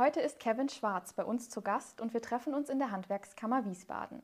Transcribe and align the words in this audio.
Heute 0.00 0.20
ist 0.20 0.40
Kevin 0.40 0.70
Schwarz 0.70 1.12
bei 1.12 1.26
uns 1.26 1.50
zu 1.50 1.60
Gast 1.60 2.00
und 2.00 2.14
wir 2.14 2.22
treffen 2.22 2.54
uns 2.54 2.70
in 2.70 2.78
der 2.78 2.90
Handwerkskammer 2.90 3.66
Wiesbaden. 3.66 4.22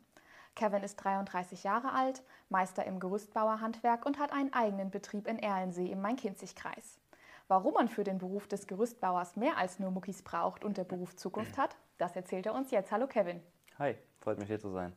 Kevin 0.54 0.82
ist 0.82 0.96
33 0.96 1.64
Jahre 1.64 1.92
alt, 1.92 2.22
Meister 2.48 2.86
im 2.86 2.98
Gerüstbauerhandwerk 2.98 4.06
und 4.06 4.18
hat 4.18 4.32
einen 4.32 4.54
eigenen 4.54 4.90
Betrieb 4.90 5.26
in 5.26 5.38
Erlensee 5.38 5.92
im 5.92 6.00
Main-Kinzig-Kreis. 6.00 6.98
Warum 7.46 7.74
man 7.74 7.90
für 7.90 8.04
den 8.04 8.16
Beruf 8.16 8.48
des 8.48 8.66
Gerüstbauers 8.66 9.36
mehr 9.36 9.58
als 9.58 9.78
nur 9.78 9.90
Muckis 9.90 10.22
braucht 10.22 10.64
und 10.64 10.78
der 10.78 10.84
Beruf 10.84 11.14
Zukunft 11.14 11.58
hat, 11.58 11.76
das 11.98 12.16
erzählt 12.16 12.46
er 12.46 12.54
uns 12.54 12.70
jetzt. 12.70 12.90
Hallo 12.90 13.06
Kevin. 13.06 13.42
Hi, 13.78 13.96
freut 14.20 14.38
mich 14.38 14.48
hier 14.48 14.58
zu 14.58 14.70
sein. 14.70 14.94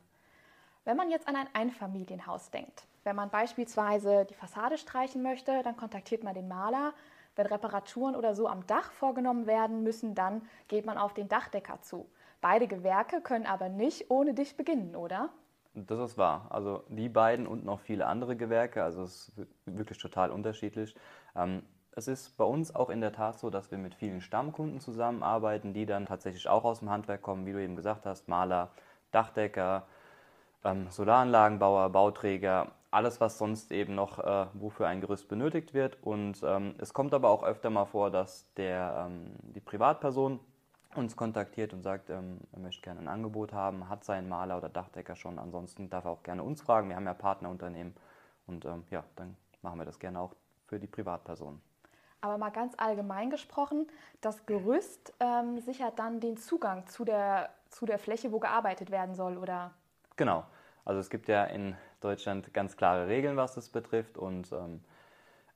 Wenn 0.86 0.96
man 0.96 1.10
jetzt 1.10 1.28
an 1.28 1.36
ein 1.36 1.48
Einfamilienhaus 1.52 2.50
denkt, 2.50 2.86
wenn 3.04 3.16
man 3.16 3.28
beispielsweise 3.28 4.24
die 4.24 4.34
Fassade 4.34 4.78
streichen 4.78 5.22
möchte, 5.22 5.62
dann 5.62 5.76
kontaktiert 5.76 6.24
man 6.24 6.32
den 6.32 6.48
Maler. 6.48 6.94
Wenn 7.40 7.46
Reparaturen 7.46 8.16
oder 8.16 8.34
so 8.34 8.48
am 8.48 8.66
Dach 8.66 8.92
vorgenommen 8.92 9.46
werden 9.46 9.82
müssen, 9.82 10.14
dann 10.14 10.42
geht 10.68 10.84
man 10.84 10.98
auf 10.98 11.14
den 11.14 11.26
Dachdecker 11.26 11.80
zu. 11.80 12.06
Beide 12.42 12.68
Gewerke 12.68 13.22
können 13.22 13.46
aber 13.46 13.70
nicht 13.70 14.10
ohne 14.10 14.34
dich 14.34 14.58
beginnen, 14.58 14.94
oder? 14.94 15.30
Das 15.72 15.98
ist 16.00 16.18
wahr. 16.18 16.48
Also 16.50 16.84
die 16.88 17.08
beiden 17.08 17.46
und 17.46 17.64
noch 17.64 17.80
viele 17.80 18.04
andere 18.04 18.36
Gewerke, 18.36 18.82
also 18.84 19.04
es 19.04 19.28
ist 19.28 19.46
wirklich 19.64 19.96
total 19.96 20.30
unterschiedlich. 20.30 20.94
Ähm, 21.34 21.62
es 21.92 22.08
ist 22.08 22.36
bei 22.36 22.44
uns 22.44 22.74
auch 22.74 22.90
in 22.90 23.00
der 23.00 23.14
Tat 23.14 23.38
so, 23.38 23.48
dass 23.48 23.70
wir 23.70 23.78
mit 23.78 23.94
vielen 23.94 24.20
Stammkunden 24.20 24.78
zusammenarbeiten, 24.78 25.72
die 25.72 25.86
dann 25.86 26.04
tatsächlich 26.04 26.46
auch 26.46 26.64
aus 26.64 26.80
dem 26.80 26.90
Handwerk 26.90 27.22
kommen, 27.22 27.46
wie 27.46 27.52
du 27.52 27.62
eben 27.62 27.74
gesagt 27.74 28.04
hast, 28.04 28.28
Maler, 28.28 28.68
Dachdecker, 29.12 29.86
ähm, 30.62 30.90
Solaranlagenbauer, 30.90 31.88
Bauträger, 31.88 32.72
alles, 32.90 33.20
was 33.20 33.38
sonst 33.38 33.70
eben 33.72 33.94
noch, 33.94 34.18
äh, 34.18 34.46
wofür 34.54 34.88
ein 34.88 35.00
Gerüst 35.00 35.28
benötigt 35.28 35.74
wird. 35.74 36.02
Und 36.02 36.42
ähm, 36.42 36.74
es 36.78 36.92
kommt 36.92 37.14
aber 37.14 37.30
auch 37.30 37.42
öfter 37.42 37.70
mal 37.70 37.84
vor, 37.84 38.10
dass 38.10 38.52
der, 38.54 39.06
ähm, 39.06 39.34
die 39.42 39.60
Privatperson 39.60 40.40
uns 40.96 41.16
kontaktiert 41.16 41.72
und 41.72 41.82
sagt, 41.82 42.10
ähm, 42.10 42.40
er 42.52 42.58
möchte 42.58 42.82
gerne 42.82 43.00
ein 43.00 43.08
Angebot 43.08 43.52
haben, 43.52 43.88
hat 43.88 44.04
seinen 44.04 44.28
Maler 44.28 44.58
oder 44.58 44.68
Dachdecker 44.68 45.14
schon. 45.14 45.38
Ansonsten 45.38 45.88
darf 45.88 46.04
er 46.04 46.10
auch 46.10 46.22
gerne 46.22 46.42
uns 46.42 46.62
fragen. 46.62 46.88
Wir 46.88 46.96
haben 46.96 47.06
ja 47.06 47.14
Partnerunternehmen 47.14 47.94
und 48.46 48.64
ähm, 48.64 48.84
ja, 48.90 49.04
dann 49.16 49.36
machen 49.62 49.78
wir 49.78 49.84
das 49.84 49.98
gerne 49.98 50.18
auch 50.18 50.34
für 50.66 50.80
die 50.80 50.88
Privatperson. 50.88 51.60
Aber 52.22 52.36
mal 52.38 52.50
ganz 52.50 52.74
allgemein 52.76 53.30
gesprochen, 53.30 53.86
das 54.20 54.44
Gerüst 54.46 55.14
ähm, 55.20 55.58
sichert 55.60 55.98
dann 55.98 56.20
den 56.20 56.36
Zugang 56.36 56.86
zu 56.86 57.04
der, 57.04 57.50
zu 57.70 57.86
der 57.86 57.98
Fläche, 57.98 58.30
wo 58.32 58.40
gearbeitet 58.40 58.90
werden 58.90 59.14
soll, 59.14 59.38
oder? 59.38 59.70
Genau. 60.16 60.44
Also 60.84 61.00
es 61.00 61.08
gibt 61.08 61.28
ja 61.28 61.44
in 61.44 61.76
Deutschland 62.00 62.52
ganz 62.52 62.76
klare 62.76 63.08
Regeln, 63.08 63.36
was 63.36 63.54
das 63.54 63.68
betrifft 63.68 64.18
und 64.18 64.50
ähm, 64.52 64.80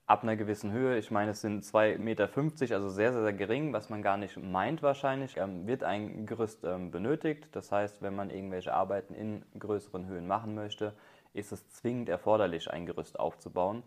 ab 0.07 0.23
einer 0.23 0.37
gewissen 0.37 0.73
Höhe, 0.73 0.99
ich 0.99 1.11
meine, 1.11 1.31
es 1.31 1.41
sind 1.41 1.65
2,50 1.65 1.99
Meter, 1.99 2.29
also 2.75 2.89
sehr, 2.89 3.13
sehr, 3.13 3.23
sehr 3.23 3.33
gering, 3.33 3.73
was 3.73 3.89
man 3.89 4.03
gar 4.03 4.17
nicht 4.17 4.37
meint 4.37 4.83
wahrscheinlich, 4.83 5.37
ähm, 5.37 5.67
wird 5.67 5.83
ein 5.83 6.27
Gerüst 6.27 6.65
ähm, 6.65 6.91
benötigt. 6.91 7.49
Das 7.53 7.73
heißt, 7.73 8.03
wenn 8.03 8.15
man 8.15 8.31
irgendwelche 8.31 8.75
Arbeiten 8.75 9.15
in 9.15 9.45
größeren 9.59 10.07
Höhen 10.07 10.27
machen 10.27 10.55
möchte, 10.55 10.95
ist 11.33 11.53
es 11.53 11.69
zwingend 11.71 12.09
erforderlich, 12.09 12.71
ein 12.71 12.87
Gerüst 12.87 13.19
aufzubauen. 13.19 13.83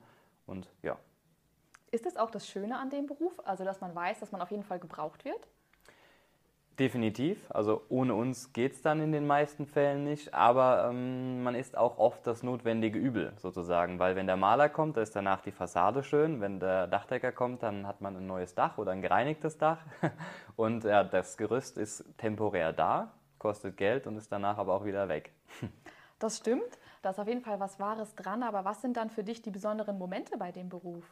Und 0.47 0.69
ja. 0.81 0.97
Ist 1.91 2.05
es 2.05 2.17
auch 2.17 2.31
das 2.31 2.47
Schöne 2.47 2.77
an 2.77 2.89
dem 2.89 3.05
Beruf, 3.05 3.39
also 3.45 3.63
dass 3.63 3.79
man 3.79 3.93
weiß, 3.95 4.19
dass 4.19 4.31
man 4.31 4.41
auf 4.41 4.51
jeden 4.51 4.63
Fall 4.63 4.79
gebraucht 4.79 5.23
wird? 5.23 5.47
Definitiv. 6.79 7.39
Also 7.49 7.81
ohne 7.89 8.13
uns 8.13 8.53
geht 8.53 8.73
es 8.73 8.83
dann 8.83 9.01
in 9.01 9.11
den 9.11 9.25
meisten 9.25 9.65
Fällen 9.65 10.03
nicht. 10.03 10.35
Aber 10.35 10.87
ähm, 10.89 11.41
man 11.41 11.55
ist 11.55 11.75
auch 11.75 11.97
oft 11.97 12.27
das 12.27 12.43
notwendige 12.43 12.99
Übel 12.99 13.33
sozusagen. 13.37 13.97
Weil 13.97 14.15
wenn 14.15 14.27
der 14.27 14.37
Maler 14.37 14.69
kommt, 14.69 14.95
da 14.95 15.01
ist 15.01 15.15
danach 15.15 15.41
die 15.41 15.51
Fassade 15.51 16.03
schön. 16.03 16.39
Wenn 16.39 16.59
der 16.59 16.85
Dachdecker 16.85 17.31
kommt, 17.31 17.63
dann 17.63 17.87
hat 17.87 18.01
man 18.01 18.15
ein 18.15 18.27
neues 18.27 18.53
Dach 18.53 18.77
oder 18.77 18.91
ein 18.91 19.01
gereinigtes 19.01 19.57
Dach. 19.57 19.79
Und 20.55 20.83
ja, 20.83 21.03
das 21.03 21.37
Gerüst 21.37 21.79
ist 21.79 22.05
temporär 22.17 22.73
da, 22.73 23.11
kostet 23.39 23.75
Geld 23.77 24.07
und 24.07 24.17
ist 24.17 24.31
danach 24.31 24.57
aber 24.57 24.73
auch 24.73 24.85
wieder 24.85 25.07
weg. 25.07 25.31
Das 26.19 26.37
stimmt. 26.37 26.79
Da 27.03 27.11
ist 27.11 27.19
auf 27.19 27.27
jeden 27.27 27.41
Fall 27.41 27.59
was 27.59 27.79
Wahres 27.79 28.15
dran. 28.15 28.41
Aber 28.41 28.65
was 28.65 28.81
sind 28.81 28.97
dann 28.97 29.11
für 29.11 29.23
dich 29.23 29.43
die 29.43 29.51
besonderen 29.51 29.99
Momente 29.99 30.35
bei 30.37 30.51
dem 30.51 30.69
Beruf? 30.69 31.05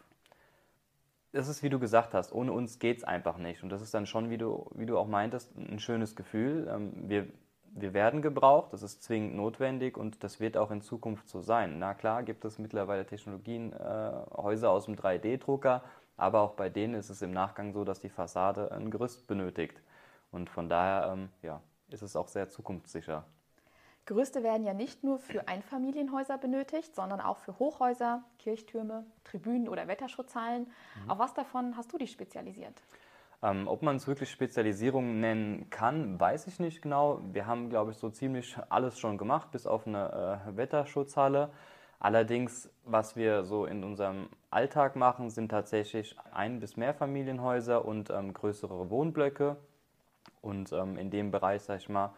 Das 1.35 1.49
ist, 1.49 1.63
wie 1.63 1.69
du 1.69 1.79
gesagt 1.79 2.13
hast, 2.13 2.33
ohne 2.33 2.53
uns 2.53 2.79
geht 2.79 2.99
es 2.99 3.03
einfach 3.03 3.37
nicht. 3.37 3.61
Und 3.61 3.69
das 3.69 3.81
ist 3.81 3.93
dann 3.93 4.05
schon, 4.05 4.29
wie 4.29 4.37
du, 4.37 4.69
wie 4.73 4.85
du 4.85 4.97
auch 4.97 5.07
meintest, 5.07 5.55
ein 5.57 5.79
schönes 5.79 6.15
Gefühl. 6.15 6.67
Ähm, 6.71 6.93
wir, 7.09 7.27
wir 7.73 7.93
werden 7.93 8.21
gebraucht, 8.21 8.71
das 8.71 8.83
ist 8.83 9.03
zwingend 9.03 9.35
notwendig 9.35 9.97
und 9.97 10.23
das 10.23 10.39
wird 10.39 10.55
auch 10.55 10.71
in 10.71 10.81
Zukunft 10.81 11.27
so 11.27 11.41
sein. 11.41 11.77
Na 11.77 11.93
klar, 11.93 12.23
gibt 12.23 12.45
es 12.45 12.57
mittlerweile 12.57 13.05
Technologien, 13.05 13.73
äh, 13.73 14.11
Häuser 14.33 14.69
aus 14.71 14.85
dem 14.85 14.95
3D-Drucker, 14.95 15.83
aber 16.15 16.39
auch 16.39 16.53
bei 16.53 16.69
denen 16.69 16.93
ist 16.93 17.09
es 17.09 17.21
im 17.21 17.31
Nachgang 17.31 17.73
so, 17.73 17.83
dass 17.83 17.99
die 17.99 18.09
Fassade 18.09 18.71
ein 18.71 18.89
Gerüst 18.89 19.27
benötigt. 19.27 19.81
Und 20.31 20.49
von 20.49 20.69
daher 20.69 21.11
ähm, 21.11 21.29
ja, 21.41 21.61
ist 21.89 22.01
es 22.01 22.15
auch 22.15 22.29
sehr 22.29 22.47
zukunftssicher. 22.47 23.25
Gerüste 24.05 24.43
werden 24.43 24.63
ja 24.63 24.73
nicht 24.73 25.03
nur 25.03 25.17
für 25.17 25.47
Einfamilienhäuser 25.47 26.37
benötigt, 26.37 26.93
sondern 26.95 27.19
auch 27.21 27.37
für 27.37 27.57
Hochhäuser, 27.57 28.23
Kirchtürme, 28.37 29.03
Tribünen 29.23 29.67
oder 29.67 29.87
Wetterschutzhallen. 29.87 30.67
Mhm. 31.03 31.11
Auf 31.11 31.17
was 31.17 31.33
davon 31.33 31.75
hast 31.75 31.91
du 31.91 31.97
dich 31.97 32.11
spezialisiert? 32.11 32.83
Ähm, 33.41 33.67
ob 33.67 33.81
man 33.81 33.95
es 33.95 34.07
wirklich 34.07 34.29
Spezialisierung 34.29 35.19
nennen 35.19 35.69
kann, 35.71 36.19
weiß 36.19 36.47
ich 36.47 36.59
nicht 36.59 36.81
genau. 36.81 37.19
Wir 37.33 37.47
haben, 37.47 37.69
glaube 37.69 37.91
ich, 37.91 37.97
so 37.97 38.09
ziemlich 38.09 38.57
alles 38.69 38.99
schon 38.99 39.17
gemacht, 39.17 39.51
bis 39.51 39.65
auf 39.65 39.87
eine 39.87 40.41
äh, 40.47 40.55
Wetterschutzhalle. 40.57 41.49
Allerdings, 41.99 42.69
was 42.83 43.15
wir 43.15 43.43
so 43.43 43.65
in 43.65 43.83
unserem 43.83 44.29
Alltag 44.51 44.95
machen, 44.95 45.31
sind 45.31 45.49
tatsächlich 45.49 46.15
ein- 46.31 46.59
bis 46.59 46.77
mehr 46.77 46.93
Familienhäuser 46.93 47.83
und 47.85 48.11
ähm, 48.11 48.33
größere 48.33 48.89
Wohnblöcke. 48.91 49.57
Und 50.41 50.71
ähm, 50.73 50.97
in 50.97 51.09
dem 51.09 51.31
Bereich, 51.31 51.63
sag 51.63 51.79
ich 51.79 51.89
mal, 51.89 52.13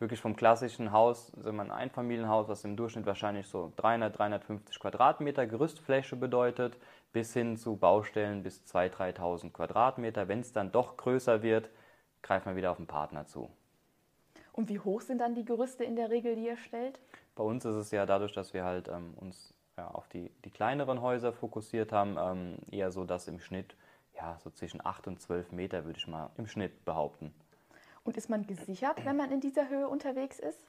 wirklich 0.00 0.20
vom 0.20 0.34
klassischen 0.34 0.92
Haus, 0.92 1.28
sind 1.28 1.54
wir 1.56 1.62
ein 1.62 1.70
Einfamilienhaus, 1.70 2.48
was 2.48 2.64
im 2.64 2.76
Durchschnitt 2.76 3.06
wahrscheinlich 3.06 3.46
so 3.46 3.72
300, 3.76 4.18
350 4.18 4.80
Quadratmeter 4.80 5.46
Gerüstfläche 5.46 6.16
bedeutet, 6.16 6.78
bis 7.12 7.32
hin 7.32 7.56
zu 7.56 7.76
Baustellen 7.76 8.42
bis 8.42 8.62
2.000, 8.64 9.16
3.000 9.16 9.52
Quadratmeter. 9.52 10.28
Wenn 10.28 10.40
es 10.40 10.52
dann 10.52 10.72
doch 10.72 10.96
größer 10.96 11.42
wird, 11.42 11.68
greift 12.22 12.46
man 12.46 12.56
wieder 12.56 12.70
auf 12.70 12.78
den 12.78 12.86
Partner 12.86 13.26
zu. 13.26 13.50
Und 14.52 14.68
wie 14.68 14.78
hoch 14.78 15.00
sind 15.02 15.18
dann 15.18 15.34
die 15.34 15.44
Gerüste 15.44 15.84
in 15.84 15.96
der 15.96 16.10
Regel, 16.10 16.34
die 16.34 16.46
ihr 16.46 16.56
stellt? 16.56 16.98
Bei 17.34 17.44
uns 17.44 17.64
ist 17.64 17.76
es 17.76 17.90
ja 17.90 18.06
dadurch, 18.06 18.32
dass 18.32 18.54
wir 18.54 18.64
halt 18.64 18.88
ähm, 18.88 19.14
uns 19.16 19.54
ja, 19.76 19.88
auf 19.88 20.08
die, 20.08 20.30
die 20.44 20.50
kleineren 20.50 21.00
Häuser 21.00 21.32
fokussiert 21.32 21.92
haben, 21.92 22.16
ähm, 22.18 22.56
eher 22.70 22.90
so, 22.90 23.04
dass 23.04 23.28
im 23.28 23.38
Schnitt 23.38 23.76
ja, 24.14 24.38
so 24.42 24.50
zwischen 24.50 24.84
8 24.84 25.06
und 25.08 25.20
12 25.20 25.52
Meter, 25.52 25.84
würde 25.84 25.98
ich 25.98 26.06
mal 26.06 26.30
im 26.36 26.46
Schnitt 26.46 26.84
behaupten. 26.84 27.32
Und 28.04 28.16
ist 28.16 28.30
man 28.30 28.46
gesichert, 28.46 29.04
wenn 29.04 29.16
man 29.16 29.30
in 29.30 29.40
dieser 29.40 29.68
Höhe 29.68 29.88
unterwegs 29.88 30.38
ist? 30.38 30.66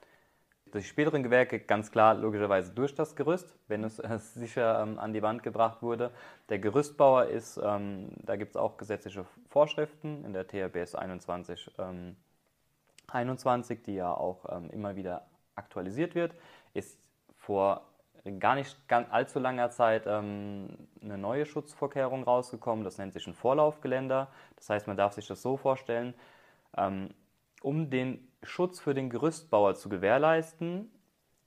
Die 0.74 0.82
späteren 0.82 1.22
Gewerke 1.22 1.60
ganz 1.60 1.90
klar 1.90 2.14
logischerweise 2.14 2.72
durch 2.72 2.94
das 2.94 3.14
Gerüst, 3.14 3.54
wenn 3.68 3.84
es 3.84 3.98
äh, 3.98 4.18
sicher 4.34 4.80
ähm, 4.82 4.98
an 4.98 5.12
die 5.12 5.22
Wand 5.22 5.42
gebracht 5.42 5.82
wurde. 5.82 6.10
Der 6.48 6.58
Gerüstbauer 6.58 7.26
ist, 7.26 7.60
ähm, 7.62 8.10
da 8.24 8.36
gibt 8.36 8.50
es 8.52 8.56
auch 8.56 8.78
gesetzliche 8.78 9.26
Vorschriften 9.48 10.24
in 10.24 10.32
der 10.32 10.46
THBS 10.46 10.94
21, 10.94 11.70
ähm, 11.78 12.16
21 13.08 13.82
die 13.82 13.94
ja 13.94 14.14
auch 14.14 14.46
ähm, 14.56 14.70
immer 14.70 14.96
wieder 14.96 15.26
aktualisiert 15.54 16.14
wird, 16.14 16.34
ist 16.72 16.98
vor 17.36 17.82
gar 18.38 18.54
nicht 18.54 18.88
ganz 18.88 19.08
allzu 19.10 19.40
langer 19.40 19.70
Zeit 19.70 20.04
ähm, 20.06 20.88
eine 21.02 21.18
neue 21.18 21.44
Schutzvorkehrung 21.44 22.22
rausgekommen. 22.22 22.84
Das 22.84 22.98
nennt 22.98 23.12
sich 23.12 23.26
ein 23.26 23.34
Vorlaufgeländer. 23.34 24.28
Das 24.56 24.70
heißt, 24.70 24.86
man 24.86 24.96
darf 24.96 25.12
sich 25.14 25.26
das 25.26 25.42
so 25.42 25.56
vorstellen, 25.56 26.14
ähm, 26.76 27.10
um 27.62 27.90
den 27.90 28.28
Schutz 28.42 28.80
für 28.80 28.94
den 28.94 29.10
Gerüstbauer 29.10 29.74
zu 29.74 29.88
gewährleisten. 29.88 30.90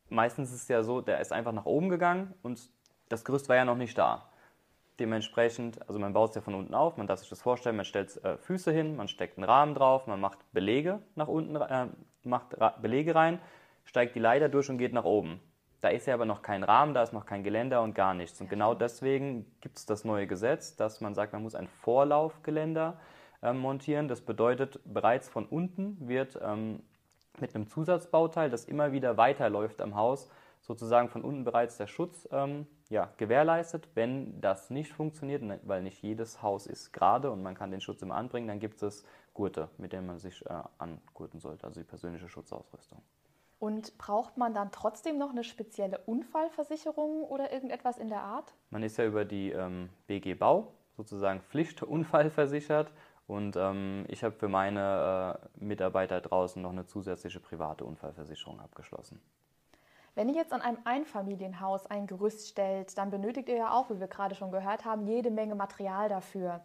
Meistens 0.09 0.53
ist 0.53 0.64
es 0.64 0.68
ja 0.68 0.84
so, 0.84 1.02
der 1.02 1.20
ist 1.20 1.34
einfach 1.34 1.52
nach 1.52 1.66
oben 1.66 1.90
gegangen 1.90 2.34
und 2.42 2.70
das 3.09 3.26
Gerüst 3.26 3.50
war 3.50 3.56
ja 3.56 3.66
noch 3.66 3.76
nicht 3.76 3.98
da. 3.98 4.30
Dementsprechend, 5.00 5.88
also 5.88 6.00
man 6.00 6.14
baut 6.14 6.30
es 6.30 6.36
ja 6.36 6.42
von 6.42 6.56
unten 6.56 6.74
auf, 6.74 6.96
man 6.96 7.08
darf 7.08 7.20
sich 7.20 7.30
das 7.30 7.42
vorstellen, 7.42 7.75
man 7.75 7.86
stellt 7.86 8.24
äh, 8.24 8.38
Füße 8.38 8.72
hin, 8.72 8.96
man 8.96 9.09
steckt 9.09 9.38
einen 9.38 9.44
Rahmen 9.44 9.75
drauf, 9.75 10.08
man 10.08 10.22
macht 10.22 10.40
Belege 10.54 11.02
nach 11.16 11.28
unten, 11.28 11.56
äh, 11.57 11.88
macht 12.24 12.60
Ra 12.60 12.69
Belege 12.81 13.13
rein, 13.13 13.39
steigt 13.84 14.16
die 14.16 14.19
Leiter 14.19 14.48
durch 14.48 14.69
und 14.69 14.78
geht 14.78 14.94
nach 14.94 15.04
oben. 15.04 15.42
Da 15.81 15.89
ist 15.89 16.07
ja 16.07 16.13
aber 16.13 16.25
noch 16.25 16.42
kein 16.42 16.63
Rahmen, 16.63 16.94
da 16.94 17.04
ist 17.04 17.13
noch 17.13 17.25
kein 17.25 17.44
Geländer 17.44 17.81
und 17.81 17.94
gar 17.94 18.13
nichts. 18.13 18.39
Und 18.39 18.50
genau 18.50 18.74
deswegen 18.74 19.45
gibt 19.60 19.78
es 19.78 19.86
das 19.86 20.06
neue 20.06 20.28
Gesetz, 20.28 20.78
dass 20.78 21.01
man 21.01 21.13
sagt, 21.13 21.34
man 21.34 21.44
muss 21.44 21.56
ein 21.56 21.68
Vorlaufgeländer 21.68 22.94
ähm, 22.94 23.14
montieren. 23.53 24.07
Das 24.07 24.21
bedeutet, 24.21 24.80
bereits 24.86 25.30
von 25.30 25.45
unten 25.45 25.97
wird 26.07 26.39
ähm, 26.42 26.81
mit 27.39 27.56
einem 27.56 27.68
Zusatzbauteil, 27.68 28.50
das 28.50 28.65
immer 28.65 28.92
wieder 28.92 29.18
weiterläuft 29.18 29.81
am 29.81 29.95
Haus, 29.95 30.30
sozusagen 30.62 31.09
von 31.09 31.24
unten 31.24 31.44
bereits 31.44 31.77
der 31.77 31.88
Schutz 31.88 32.27
ähm, 32.31 32.65
ja, 32.89 33.09
gewährleistet. 33.18 33.88
Wenn 33.94 34.42
das 34.42 34.69
nicht 34.69 34.94
funktioniert, 34.94 35.44
ne, 35.44 35.59
weil 35.63 35.83
nicht 35.83 36.01
jedes 36.01 36.42
Haus 36.42 36.65
ist 36.65 36.92
gerade 36.92 37.30
und 37.31 37.44
man 37.44 37.56
kann 37.56 37.71
den 37.71 37.81
Schutz 37.81 38.01
immer 38.01 38.15
anbringen, 38.15 38.47
dann 38.47 38.59
gibt 38.59 38.81
es 38.81 39.06
Gurte, 39.33 39.69
mit 39.77 39.94
denen 39.94 40.07
man 40.07 40.18
sich 40.18 40.45
äh, 40.45 40.53
angurten 40.77 41.39
sollte, 41.39 41.68
also 41.68 41.80
die 41.80 41.86
persönliche 41.86 42.30
Schutzausrüstung. 42.30 43.01
Und 43.59 43.98
braucht 43.98 44.38
man 44.38 44.53
dann 44.53 44.71
trotzdem 44.71 45.18
noch 45.18 45.30
eine 45.30 45.44
spezielle 45.44 46.00
Unfallversicherung 46.00 47.24
oder 47.24 47.51
irgendetwas 47.51 47.98
in 47.98 48.09
der 48.09 48.21
Art? 48.21 48.53
Man 48.69 48.83
ist 48.83 48.98
ja 48.98 49.06
über 49.06 49.25
die 49.25 49.51
ähm, 49.51 49.89
BG 50.07 50.33
Bau 50.33 50.74
sozusagen 50.95 51.41
Pflichtunfallversichert 51.41 52.91
Und 53.27 53.56
ähm, 53.56 54.06
ich 54.07 54.24
habe 54.24 54.36
für 54.36 54.48
meine 54.48 55.39
äh, 55.60 55.63
Mitarbeiter 55.63 56.22
draußen 56.22 56.62
noch 56.62 56.72
eine 56.72 56.86
zusätzliche 56.86 57.39
private 57.39 57.83
Unfallversicherung 57.83 58.60
abgeschlossen. 58.60 59.19
Wenn 60.13 60.30
ihr 60.30 60.36
jetzt 60.36 60.54
an 60.54 60.62
einem 60.62 60.77
Einfamilienhaus 60.86 61.88
ein 61.88 62.07
Gerüst 62.07 62.48
stellt, 62.48 62.98
dann 62.98 63.10
benötigt 63.10 63.50
ihr 63.50 63.57
ja 63.57 63.72
auch, 63.72 63.89
wie 63.89 64.00
wir 64.00 64.07
gerade 64.07 64.36
schon 64.36 64.51
gehört 64.51 64.86
haben, 64.86 65.07
jede 65.07 65.31
Menge 65.31 65.56
Material 65.56 66.07
dafür. 66.07 66.62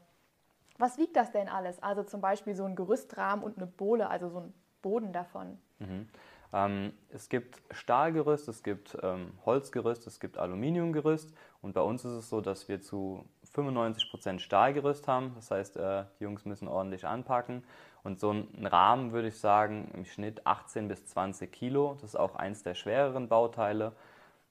Was 0.78 0.98
wiegt 0.98 1.16
das 1.16 1.32
denn 1.32 1.48
alles? 1.48 1.82
Also 1.82 2.04
zum 2.04 2.20
Beispiel 2.20 2.54
so 2.54 2.64
ein 2.64 2.76
Gerüstrahmen 2.76 3.44
und 3.44 3.56
eine 3.56 3.66
Bohle, 3.66 4.08
also 4.08 4.28
so 4.28 4.40
ein 4.40 4.54
Boden 4.82 5.12
davon. 5.12 5.58
Mhm. 5.78 6.08
Ähm, 6.52 6.92
es 7.10 7.28
gibt 7.28 7.60
Stahlgerüst, 7.70 8.48
es 8.48 8.62
gibt 8.62 8.96
ähm, 9.02 9.32
Holzgerüst, 9.44 10.06
es 10.06 10.20
gibt 10.20 10.38
Aluminiumgerüst 10.38 11.34
und 11.60 11.74
bei 11.74 11.82
uns 11.82 12.04
ist 12.04 12.12
es 12.12 12.28
so, 12.28 12.40
dass 12.40 12.68
wir 12.68 12.80
zu 12.80 13.24
95% 13.54 14.38
Stahlgerüst 14.38 15.08
haben. 15.08 15.32
Das 15.34 15.50
heißt, 15.50 15.76
äh, 15.76 16.04
die 16.18 16.24
Jungs 16.24 16.44
müssen 16.44 16.68
ordentlich 16.68 17.06
anpacken. 17.06 17.64
Und 18.02 18.18
so 18.18 18.32
ein 18.32 18.66
Rahmen 18.66 19.12
würde 19.12 19.28
ich 19.28 19.38
sagen, 19.38 19.90
im 19.94 20.04
Schnitt 20.04 20.46
18 20.46 20.88
bis 20.88 21.06
20 21.06 21.52
Kilo. 21.52 21.94
Das 21.94 22.10
ist 22.10 22.16
auch 22.16 22.36
eins 22.36 22.62
der 22.62 22.74
schwereren 22.74 23.28
Bauteile. 23.28 23.92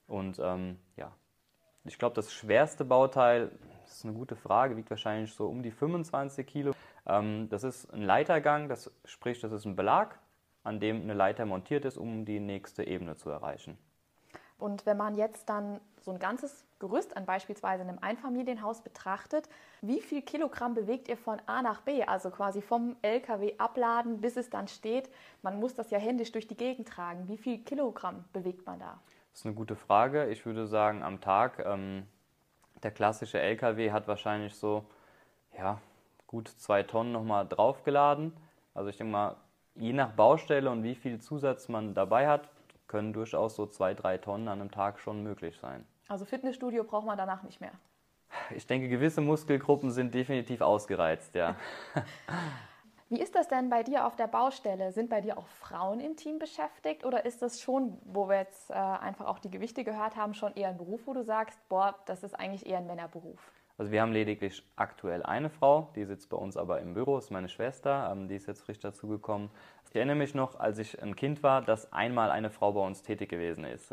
Und 0.08 0.40
ähm, 0.40 0.78
ja, 0.98 1.12
ich 1.86 1.98
glaube, 1.98 2.16
das 2.16 2.34
schwerste 2.34 2.86
Bauteil, 2.86 3.52
das 3.84 3.98
ist 3.98 4.06
eine 4.06 4.14
gute 4.14 4.36
Frage, 4.36 4.76
wiegt 4.78 4.90
wahrscheinlich 4.90 5.34
so 5.34 5.48
um 5.48 5.64
die 5.64 5.72
25 5.72 6.46
Kilo. 6.46 6.74
Ähm, 7.06 7.48
das 7.50 7.64
ist 7.64 7.92
ein 7.94 8.04
Leitergang, 8.04 8.70
das 8.70 8.92
sprich, 9.06 9.40
das 9.40 9.52
ist 9.52 9.66
ein 9.66 9.76
Belag, 9.76 10.20
an 10.64 10.80
dem 10.80 11.02
eine 11.02 11.14
Leiter 11.14 11.46
montiert 11.46 11.86
ist, 11.86 11.98
um 11.98 12.26
die 12.26 12.40
nächste 12.40 12.86
Ebene 12.86 13.16
zu 13.16 13.30
erreichen. 13.30 13.78
Und 14.58 14.86
wenn 14.86 14.98
man 14.98 15.16
jetzt 15.16 15.50
dann 15.50 15.80
so 16.02 16.12
ein 16.12 16.20
ganzes 16.20 16.66
Gerüst 16.80 17.18
an 17.18 17.26
beispielsweise 17.26 17.84
einem 17.84 18.00
Einfamilienhaus 18.00 18.82
betrachtet, 18.82 19.50
wie 19.82 20.00
viel 20.02 20.22
Kilogramm 20.22 20.74
bewegt 20.74 21.10
ihr 21.10 21.18
von 21.18 21.42
A 21.46 21.62
nach 21.62 21.82
B, 21.82 22.04
also 22.04 22.30
quasi 22.30 22.62
vom 22.62 22.96
LKW 23.02 23.56
abladen, 23.58 24.22
bis 24.22 24.38
es 24.38 24.50
dann 24.50 24.68
steht? 24.68 25.10
Man 25.42 25.60
muss 25.60 25.76
das 25.76 25.92
ja 25.92 26.00
händisch 26.00 26.32
durch 26.32 26.48
die 26.48 26.56
Gegend 26.56 26.88
tragen. 26.88 27.28
Wie 27.28 27.38
viel 27.38 27.60
Kilogramm 27.60 28.24
bewegt 28.32 28.66
man 28.66 28.80
da? 28.80 29.00
Das 29.32 29.42
ist 29.42 29.46
eine 29.46 29.56
gute 29.56 29.76
Frage. 29.76 30.28
Ich 30.28 30.46
würde 30.46 30.68
sagen, 30.68 31.04
am 31.04 31.22
Tag, 31.22 31.64
ähm, 31.66 32.08
der 32.82 32.92
klassische 32.92 33.40
LKW 33.40 33.92
hat 33.92 34.08
wahrscheinlich 34.08 34.56
so, 34.56 34.86
ja, 35.58 35.80
gut 36.28 36.48
zwei 36.48 36.84
Tonnen 36.84 37.12
nochmal 37.12 37.48
draufgeladen. 37.48 38.34
Also 38.74 38.90
ich 38.90 38.98
denke 38.98 39.12
mal, 39.12 39.36
je 39.76 39.94
nach 39.94 40.12
Baustelle 40.12 40.70
und 40.70 40.84
wie 40.84 40.96
viel 40.96 41.20
Zusatz 41.20 41.68
man 41.68 41.94
dabei 41.94 42.28
hat, 42.28 42.50
können 42.88 43.14
durchaus 43.14 43.56
so 43.56 43.66
zwei, 43.66 43.94
drei 43.94 44.18
Tonnen 44.18 44.48
an 44.48 44.62
einem 44.62 44.72
Tag 44.72 45.00
schon 45.00 45.24
möglich 45.24 45.58
sein. 45.58 45.86
Also 46.10 46.26
Fitnessstudio 46.26 46.84
braucht 46.84 47.06
man 47.06 47.18
danach 47.18 47.44
nicht 47.44 47.62
mehr. 47.62 47.72
Ich 48.56 48.66
denke, 48.66 48.90
gewisse 48.90 49.22
Muskelgruppen 49.22 49.92
sind 49.92 50.14
definitiv 50.14 50.62
ausgereizt, 50.62 51.36
ja. 51.36 51.56
Wie 53.10 53.20
ist 53.20 53.34
das 53.34 53.48
denn 53.48 53.70
bei 53.70 53.82
dir 53.82 54.06
auf 54.06 54.16
der 54.16 54.28
Baustelle? 54.28 54.92
Sind 54.92 55.10
bei 55.10 55.22
dir 55.22 55.38
auch 55.38 55.48
Frauen 55.48 56.00
im 56.00 56.16
Team 56.16 56.38
beschäftigt 56.38 57.06
oder 57.06 57.26
ist 57.26 57.42
das 57.42 57.62
schon, 57.62 57.98
wo 58.06 58.28
wir 58.28 58.38
jetzt 58.38 58.70
äh, 58.70 58.74
einfach 58.74 59.26
auch 59.26 59.40
die 59.40 59.50
Gewichte 59.50 59.84
gehört 59.84 60.16
haben, 60.16 60.34
schon 60.34 60.56
eher 60.56 60.70
ein 60.70 60.78
Beruf, 60.78 61.02
wo 61.06 61.14
du 61.14 61.24
sagst, 61.24 61.58
boah, 61.70 61.96
das 62.06 62.24
ist 62.24 62.34
eigentlich 62.34 62.68
eher 62.68 62.80
ein 62.80 62.88
Männerberuf? 62.88 63.52
Also 63.80 63.92
wir 63.92 64.02
haben 64.02 64.12
lediglich 64.12 64.64
aktuell 64.76 65.24
eine 65.24 65.50
Frau, 65.50 65.90
die 65.96 66.06
sitzt 66.06 66.30
bei 66.30 66.38
uns 66.38 66.58
aber 66.58 66.82
im 66.82 66.94
Büro, 66.94 67.18
ist 67.18 67.32
meine 67.32 67.50
Schwester, 67.50 68.10
ähm, 68.12 68.28
die 68.28 68.36
ist 68.36 68.48
jetzt 68.48 68.62
frisch 68.62 68.80
dazugekommen. 68.80 69.50
Ich 69.90 69.96
erinnere 69.96 70.18
mich 70.18 70.36
noch, 70.36 70.60
als 70.60 70.78
ich 70.80 71.02
ein 71.02 71.16
Kind 71.16 71.42
war, 71.44 71.62
dass 71.62 71.92
einmal 71.94 72.30
eine 72.30 72.52
Frau 72.52 72.74
bei 72.74 72.86
uns 72.86 73.02
tätig 73.02 73.30
gewesen 73.30 73.64
ist. 73.64 73.92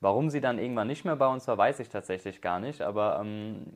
Warum 0.00 0.30
sie 0.30 0.40
dann 0.40 0.58
irgendwann 0.58 0.86
nicht 0.86 1.04
mehr 1.04 1.16
bei 1.16 1.26
uns 1.26 1.46
war, 1.46 1.58
weiß 1.58 1.80
ich 1.80 1.90
tatsächlich 1.90 2.40
gar 2.40 2.58
nicht, 2.58 2.80
aber 2.80 3.20
ähm, 3.20 3.66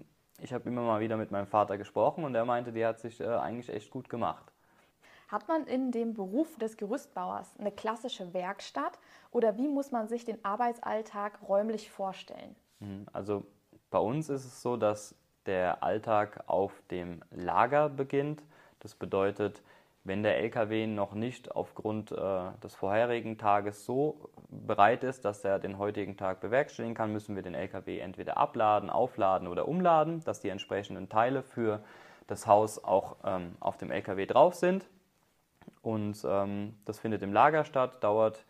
ich 0.40 0.52
habe 0.52 0.68
immer 0.68 0.82
mal 0.82 1.00
wieder 1.00 1.16
mit 1.16 1.30
meinem 1.30 1.46
Vater 1.46 1.76
gesprochen 1.76 2.24
und 2.24 2.34
er 2.34 2.44
meinte, 2.44 2.72
die 2.72 2.84
hat 2.84 2.98
sich 2.98 3.20
äh, 3.20 3.26
eigentlich 3.26 3.68
echt 3.68 3.90
gut 3.90 4.08
gemacht. 4.08 4.50
Hat 5.28 5.48
man 5.48 5.66
in 5.66 5.90
dem 5.90 6.14
Beruf 6.14 6.56
des 6.58 6.76
Gerüstbauers 6.76 7.56
eine 7.58 7.72
klassische 7.72 8.32
Werkstatt 8.34 8.98
oder 9.30 9.56
wie 9.56 9.68
muss 9.68 9.90
man 9.90 10.08
sich 10.08 10.24
den 10.24 10.42
Arbeitsalltag 10.44 11.40
räumlich 11.46 11.90
vorstellen? 11.90 12.56
Mhm, 12.80 13.06
also 13.12 13.44
bei 13.90 13.98
uns 13.98 14.28
ist 14.28 14.44
es 14.44 14.62
so, 14.62 14.76
dass 14.76 15.14
der 15.46 15.82
Alltag 15.82 16.44
auf 16.46 16.82
dem 16.90 17.22
Lager 17.30 17.88
beginnt. 17.88 18.42
Das 18.80 18.94
bedeutet, 18.94 19.62
wenn 20.04 20.22
der 20.22 20.38
LKW 20.38 20.86
noch 20.86 21.14
nicht 21.14 21.56
aufgrund 21.56 22.12
äh, 22.12 22.16
des 22.62 22.74
vorherigen 22.74 23.38
Tages 23.38 23.86
so 23.86 24.30
bereit 24.50 25.02
ist, 25.02 25.24
dass 25.24 25.42
er 25.44 25.58
den 25.58 25.78
heutigen 25.78 26.18
Tag 26.18 26.40
bewerkstelligen 26.40 26.94
kann, 26.94 27.12
müssen 27.12 27.34
wir 27.34 27.42
den 27.42 27.54
LKW 27.54 27.98
entweder 27.98 28.36
abladen, 28.36 28.90
aufladen 28.90 29.48
oder 29.48 29.66
umladen, 29.66 30.22
dass 30.24 30.40
die 30.40 30.50
entsprechenden 30.50 31.08
Teile 31.08 31.42
für 31.42 31.82
das 32.26 32.46
Haus 32.46 32.82
auch 32.84 33.16
ähm, 33.24 33.56
auf 33.60 33.78
dem 33.78 33.90
LKW 33.90 34.26
drauf 34.26 34.54
sind. 34.54 34.86
Und 35.80 36.22
ähm, 36.28 36.76
das 36.84 36.98
findet 36.98 37.22
im 37.22 37.32
Lager 37.32 37.64
statt, 37.64 38.04
dauert 38.04 38.44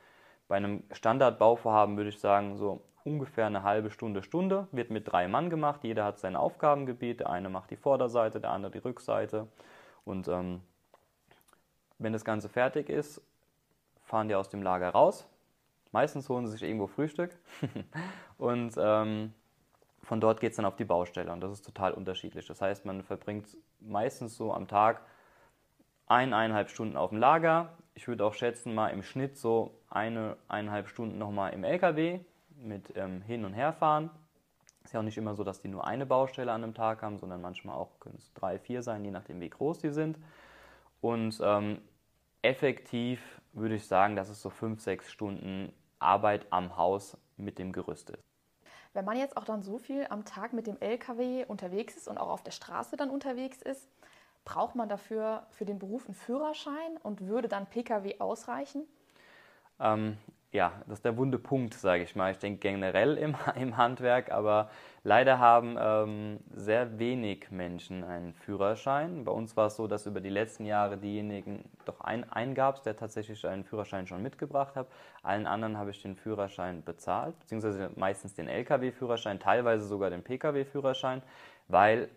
bei 0.48 0.56
einem 0.56 0.82
Standardbauvorhaben, 0.90 1.96
würde 1.96 2.10
ich 2.10 2.18
sagen, 2.18 2.56
so 2.56 2.82
ungefähr 3.04 3.46
eine 3.46 3.62
halbe 3.62 3.90
Stunde, 3.90 4.22
Stunde, 4.22 4.66
wird 4.72 4.90
mit 4.90 5.10
drei 5.10 5.28
Mann 5.28 5.50
gemacht. 5.50 5.84
Jeder 5.84 6.04
hat 6.04 6.18
sein 6.18 6.36
Aufgabengebiet. 6.36 7.20
Der 7.20 7.30
eine 7.30 7.48
macht 7.48 7.70
die 7.70 7.76
Vorderseite, 7.76 8.40
der 8.40 8.50
andere 8.50 8.72
die 8.72 8.78
Rückseite. 8.78 9.46
Und 10.04 10.28
ähm, 10.28 10.60
wenn 12.04 12.12
das 12.12 12.24
Ganze 12.24 12.48
fertig 12.48 12.88
ist, 12.88 13.20
fahren 14.04 14.28
die 14.28 14.34
aus 14.34 14.48
dem 14.48 14.62
Lager 14.62 14.90
raus. 14.90 15.26
Meistens 15.90 16.28
holen 16.28 16.46
sie 16.46 16.52
sich 16.52 16.62
irgendwo 16.62 16.86
Frühstück 16.86 17.36
und 18.38 18.74
ähm, 18.78 19.32
von 20.02 20.20
dort 20.20 20.40
geht 20.40 20.50
es 20.50 20.56
dann 20.56 20.66
auf 20.66 20.76
die 20.76 20.84
Baustelle 20.84 21.32
und 21.32 21.40
das 21.40 21.52
ist 21.52 21.64
total 21.64 21.92
unterschiedlich. 21.92 22.46
Das 22.46 22.60
heißt, 22.60 22.84
man 22.84 23.02
verbringt 23.02 23.56
meistens 23.80 24.36
so 24.36 24.52
am 24.52 24.68
Tag 24.68 25.00
eineinhalb 26.06 26.68
Stunden 26.68 26.96
auf 26.96 27.10
dem 27.10 27.18
Lager. 27.18 27.70
Ich 27.94 28.06
würde 28.06 28.24
auch 28.24 28.34
schätzen, 28.34 28.74
mal 28.74 28.88
im 28.88 29.02
Schnitt 29.02 29.38
so 29.38 29.78
eine, 29.88 30.36
eineinhalb 30.48 30.88
Stunden 30.88 31.16
nochmal 31.16 31.52
im 31.54 31.64
LKW 31.64 32.20
mit 32.56 32.92
ähm, 32.96 33.22
Hin- 33.22 33.44
und 33.44 33.54
Herfahren. 33.54 34.10
Ist 34.84 34.92
ja 34.92 35.00
auch 35.00 35.04
nicht 35.04 35.16
immer 35.16 35.34
so, 35.34 35.44
dass 35.44 35.60
die 35.60 35.68
nur 35.68 35.86
eine 35.86 36.04
Baustelle 36.04 36.52
an 36.52 36.62
einem 36.62 36.74
Tag 36.74 37.00
haben, 37.02 37.18
sondern 37.18 37.40
manchmal 37.40 37.76
auch 37.76 37.98
können 38.00 38.16
es 38.18 38.32
drei, 38.34 38.58
vier 38.58 38.82
sein, 38.82 39.04
je 39.04 39.10
nachdem, 39.10 39.40
wie 39.40 39.48
groß 39.48 39.78
die 39.78 39.90
sind. 39.90 40.18
Und 41.00 41.40
ähm, 41.42 41.78
effektiv 42.44 43.41
würde 43.52 43.76
ich 43.76 43.87
sagen, 43.87 44.17
dass 44.17 44.29
es 44.29 44.41
so 44.43 44.50
fünf, 44.50 44.81
sechs 44.81 45.11
Stunden 45.11 45.73
Arbeit 45.99 46.46
am 46.50 46.76
Haus 46.76 47.17
mit 47.37 47.58
dem 47.58 47.73
Gerüst 47.73 48.11
ist. 48.11 48.23
Wenn 48.93 49.05
man 49.05 49.17
jetzt 49.17 49.37
auch 49.37 49.44
dann 49.44 49.62
so 49.62 49.79
viel 49.79 50.06
am 50.08 50.25
Tag 50.25 50.52
mit 50.52 50.67
dem 50.67 50.81
LKW 50.81 51.44
unterwegs 51.46 51.96
ist 51.96 52.06
und 52.06 52.19
auch 52.19 52.29
auf 52.29 52.43
der 52.43 52.52
Straße 52.52 52.96
dann 52.96 53.11
unterwegs 53.11 53.61
ist, 53.62 53.88
braucht 54.44 54.76
man 54.76 54.88
dafür 54.88 55.46
für 55.50 55.64
den 55.64 55.79
Beruf 55.79 56.06
einen 56.06 56.14
Führerschein 56.14 56.96
und 57.02 57.26
würde 57.26 57.49
dann 57.49 57.67
Pkw 57.67 58.20
ausreichen? 58.20 58.86
Ähm, 59.81 60.17
ja, 60.55 60.73
das 60.87 60.99
ist 60.99 61.05
der 61.05 61.17
wunde 61.17 61.37
Punkt, 61.37 61.75
sage 61.75 62.05
ich 62.05 62.15
mal. 62.15 62.31
Ich 62.31 62.39
denke 62.39 62.61
generell 62.61 63.19
im, 63.19 63.34
im 63.61 63.77
Handwerk, 63.77 64.31
aber 64.31 64.70
leider 65.03 65.41
haben 65.41 65.77
ähm, 65.77 66.39
sehr 66.55 66.96
wenig 67.01 67.51
Menschen 67.51 68.05
einen 68.05 68.34
Führerschein. 68.34 69.25
Bei 69.25 69.32
uns 69.32 69.56
war 69.56 69.67
es 69.67 69.75
so, 69.75 69.89
dass 69.89 70.06
über 70.06 70.20
die 70.20 70.31
letzten 70.31 70.65
Jahre 70.65 70.96
diejenigen, 70.96 71.65
doch 71.84 72.01
ein, 72.01 72.31
einen 72.31 72.55
gab 72.55 72.84
der 72.84 72.96
tatsächlich 72.96 73.44
einen 73.44 73.65
Führerschein 73.65 74.06
schon 74.06 74.23
mitgebracht 74.23 74.77
hat. 74.77 74.87
Allen 75.25 75.49
anderen 75.49 75.77
habe 75.77 75.91
ich 75.91 76.01
den 76.01 76.15
Führerschein 76.15 76.84
bezahlt, 76.84 77.37
beziehungsweise 77.41 77.91
meistens 77.96 78.34
den 78.34 78.46
Lkw-Führerschein, 78.46 79.41
teilweise 79.41 79.84
sogar 79.84 80.11
den 80.11 80.23
Pkw-Führerschein, 80.23 81.20
weil 81.67 82.11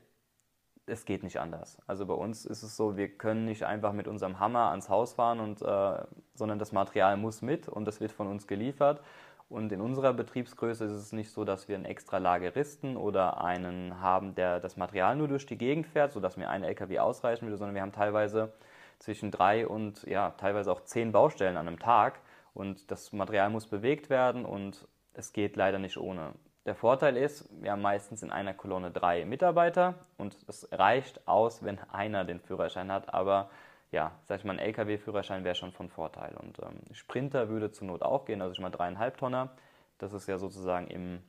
es 0.87 1.05
geht 1.05 1.23
nicht 1.23 1.39
anders. 1.39 1.77
Also 1.85 2.05
bei 2.05 2.13
uns 2.13 2.45
ist 2.45 2.63
es 2.63 2.75
so, 2.75 2.97
wir 2.97 3.09
können 3.09 3.45
nicht 3.45 3.63
einfach 3.63 3.93
mit 3.93 4.07
unserem 4.07 4.39
Hammer 4.39 4.71
ans 4.71 4.89
Haus 4.89 5.13
fahren, 5.13 5.39
und, 5.39 5.61
äh, 5.61 5.97
sondern 6.33 6.59
das 6.59 6.71
Material 6.71 7.17
muss 7.17 7.41
mit 7.41 7.67
und 7.67 7.85
das 7.85 7.99
wird 7.99 8.11
von 8.11 8.27
uns 8.27 8.47
geliefert. 8.47 9.01
Und 9.49 9.71
in 9.71 9.79
unserer 9.79 10.13
Betriebsgröße 10.13 10.85
ist 10.85 10.91
es 10.91 11.13
nicht 11.13 11.31
so, 11.31 11.45
dass 11.45 11.67
wir 11.69 11.75
einen 11.75 11.85
extra 11.85 12.17
Lageristen 12.17 12.97
oder 12.97 13.41
einen 13.41 14.01
haben, 14.01 14.35
der 14.35 14.59
das 14.59 14.75
Material 14.75 15.15
nur 15.15 15.29
durch 15.29 15.45
die 15.45 15.57
Gegend 15.57 15.87
fährt, 15.87 16.11
sodass 16.11 16.35
mir 16.35 16.49
ein 16.49 16.63
LKW 16.63 16.99
ausreichen 16.99 17.45
würde, 17.45 17.57
sondern 17.57 17.75
wir 17.75 17.81
haben 17.81 17.93
teilweise 17.93 18.51
zwischen 18.99 19.31
drei 19.31 19.67
und 19.67 20.03
ja, 20.03 20.31
teilweise 20.31 20.71
auch 20.71 20.81
zehn 20.83 21.11
Baustellen 21.11 21.55
an 21.55 21.67
einem 21.67 21.79
Tag. 21.79 22.19
Und 22.53 22.91
das 22.91 23.13
Material 23.13 23.49
muss 23.49 23.67
bewegt 23.67 24.09
werden 24.09 24.43
und 24.43 24.87
es 25.13 25.31
geht 25.31 25.55
leider 25.55 25.79
nicht 25.79 25.97
ohne. 25.97 26.33
Der 26.67 26.75
Vorteil 26.75 27.15
ist, 27.15 27.47
wir 27.63 27.71
haben 27.71 27.81
meistens 27.81 28.23
in 28.23 28.29
einer 28.29 28.53
Kolonne 28.53 28.91
drei 28.91 29.23
Mitarbeiter 29.23 29.93
und 30.17 30.35
es 30.49 30.67
reicht 30.73 31.25
aus, 31.25 31.63
wenn 31.63 31.79
einer 31.93 32.25
den 32.25 32.41
Führerschein 32.41 32.91
hat. 32.91 33.13
Aber 33.13 33.49
ja, 33.93 34.11
sag 34.25 34.39
ich 34.39 34.43
mal, 34.43 34.51
ein 34.51 34.59
LKW-Führerschein 34.59 35.45
wäre 35.45 35.55
schon 35.55 35.71
von 35.71 35.87
Vorteil. 35.87 36.35
Und 36.35 36.59
ähm, 36.59 36.93
Sprinter 36.93 37.47
würde 37.47 37.71
zur 37.71 37.87
Not 37.87 38.01
auch 38.01 38.25
gehen, 38.25 38.41
also 38.41 38.51
ich 38.51 38.59
mal 38.59 38.69
dreieinhalb 38.69 39.17
Tonner. 39.17 39.55
Das 39.97 40.11
ist 40.11 40.27
ja 40.27 40.37
sozusagen 40.37 40.87
im, 40.87 41.23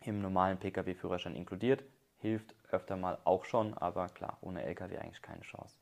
im 0.00 0.22
normalen 0.22 0.56
Pkw-Führerschein 0.56 1.36
inkludiert. 1.36 1.84
Hilft 2.16 2.54
öfter 2.70 2.96
mal 2.96 3.18
auch 3.24 3.44
schon, 3.44 3.76
aber 3.76 4.08
klar, 4.08 4.38
ohne 4.40 4.62
LKW 4.62 4.96
eigentlich 4.96 5.20
keine 5.20 5.42
Chance. 5.42 5.76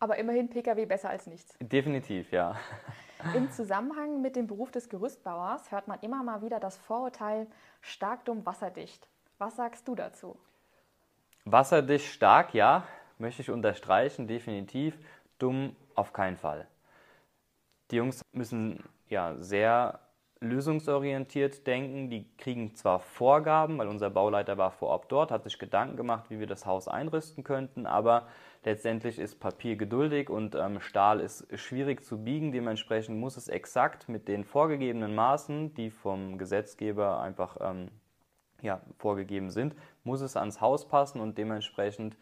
Aber 0.00 0.16
immerhin 0.16 0.48
Pkw 0.48 0.86
besser 0.86 1.10
als 1.10 1.26
nichts. 1.26 1.54
Definitiv, 1.60 2.32
ja. 2.32 2.56
Im 3.34 3.50
Zusammenhang 3.52 4.22
mit 4.22 4.34
dem 4.34 4.46
Beruf 4.46 4.70
des 4.70 4.88
Gerüstbauers 4.88 5.70
hört 5.70 5.88
man 5.88 6.00
immer 6.00 6.22
mal 6.22 6.40
wieder 6.40 6.58
das 6.58 6.78
Vorurteil 6.78 7.46
stark 7.82 8.24
dumm, 8.24 8.46
wasserdicht. 8.46 9.06
Was 9.36 9.56
sagst 9.56 9.86
du 9.86 9.94
dazu? 9.94 10.38
Wasserdicht 11.44 12.06
stark, 12.06 12.54
ja. 12.54 12.86
möchte 13.18 13.42
ich 13.42 13.50
unterstreichen, 13.50 14.26
definitiv. 14.26 14.98
Dumm 15.38 15.76
auf 15.94 16.12
keinen 16.14 16.38
Fall. 16.38 16.66
Die 17.90 17.96
Jungs 17.96 18.22
müssen 18.32 18.82
ja 19.08 19.36
sehr 19.36 20.00
lösungsorientiert 20.40 21.66
denken. 21.66 22.10
Die 22.10 22.26
kriegen 22.36 22.74
zwar 22.74 23.00
Vorgaben, 23.00 23.78
weil 23.78 23.88
unser 23.88 24.10
Bauleiter 24.10 24.56
war 24.58 24.70
vor 24.70 24.88
Ort 24.88 25.12
dort, 25.12 25.30
hat 25.30 25.44
sich 25.44 25.58
Gedanken 25.58 25.96
gemacht, 25.96 26.30
wie 26.30 26.40
wir 26.40 26.46
das 26.46 26.66
Haus 26.66 26.88
einrüsten 26.88 27.44
könnten, 27.44 27.86
aber 27.86 28.26
letztendlich 28.64 29.18
ist 29.18 29.40
Papier 29.40 29.76
geduldig 29.76 30.30
und 30.30 30.54
ähm, 30.54 30.80
Stahl 30.80 31.20
ist 31.20 31.46
schwierig 31.58 32.04
zu 32.04 32.24
biegen. 32.24 32.52
Dementsprechend 32.52 33.18
muss 33.18 33.36
es 33.36 33.48
exakt 33.48 34.08
mit 34.08 34.28
den 34.28 34.44
vorgegebenen 34.44 35.14
Maßen, 35.14 35.74
die 35.74 35.90
vom 35.90 36.38
Gesetzgeber 36.38 37.20
einfach 37.20 37.58
ähm, 37.60 37.88
ja, 38.62 38.80
vorgegeben 38.98 39.50
sind, 39.50 39.74
muss 40.04 40.20
es 40.20 40.36
ans 40.36 40.60
Haus 40.60 40.88
passen 40.88 41.20
und 41.20 41.38
dementsprechend 41.38 42.16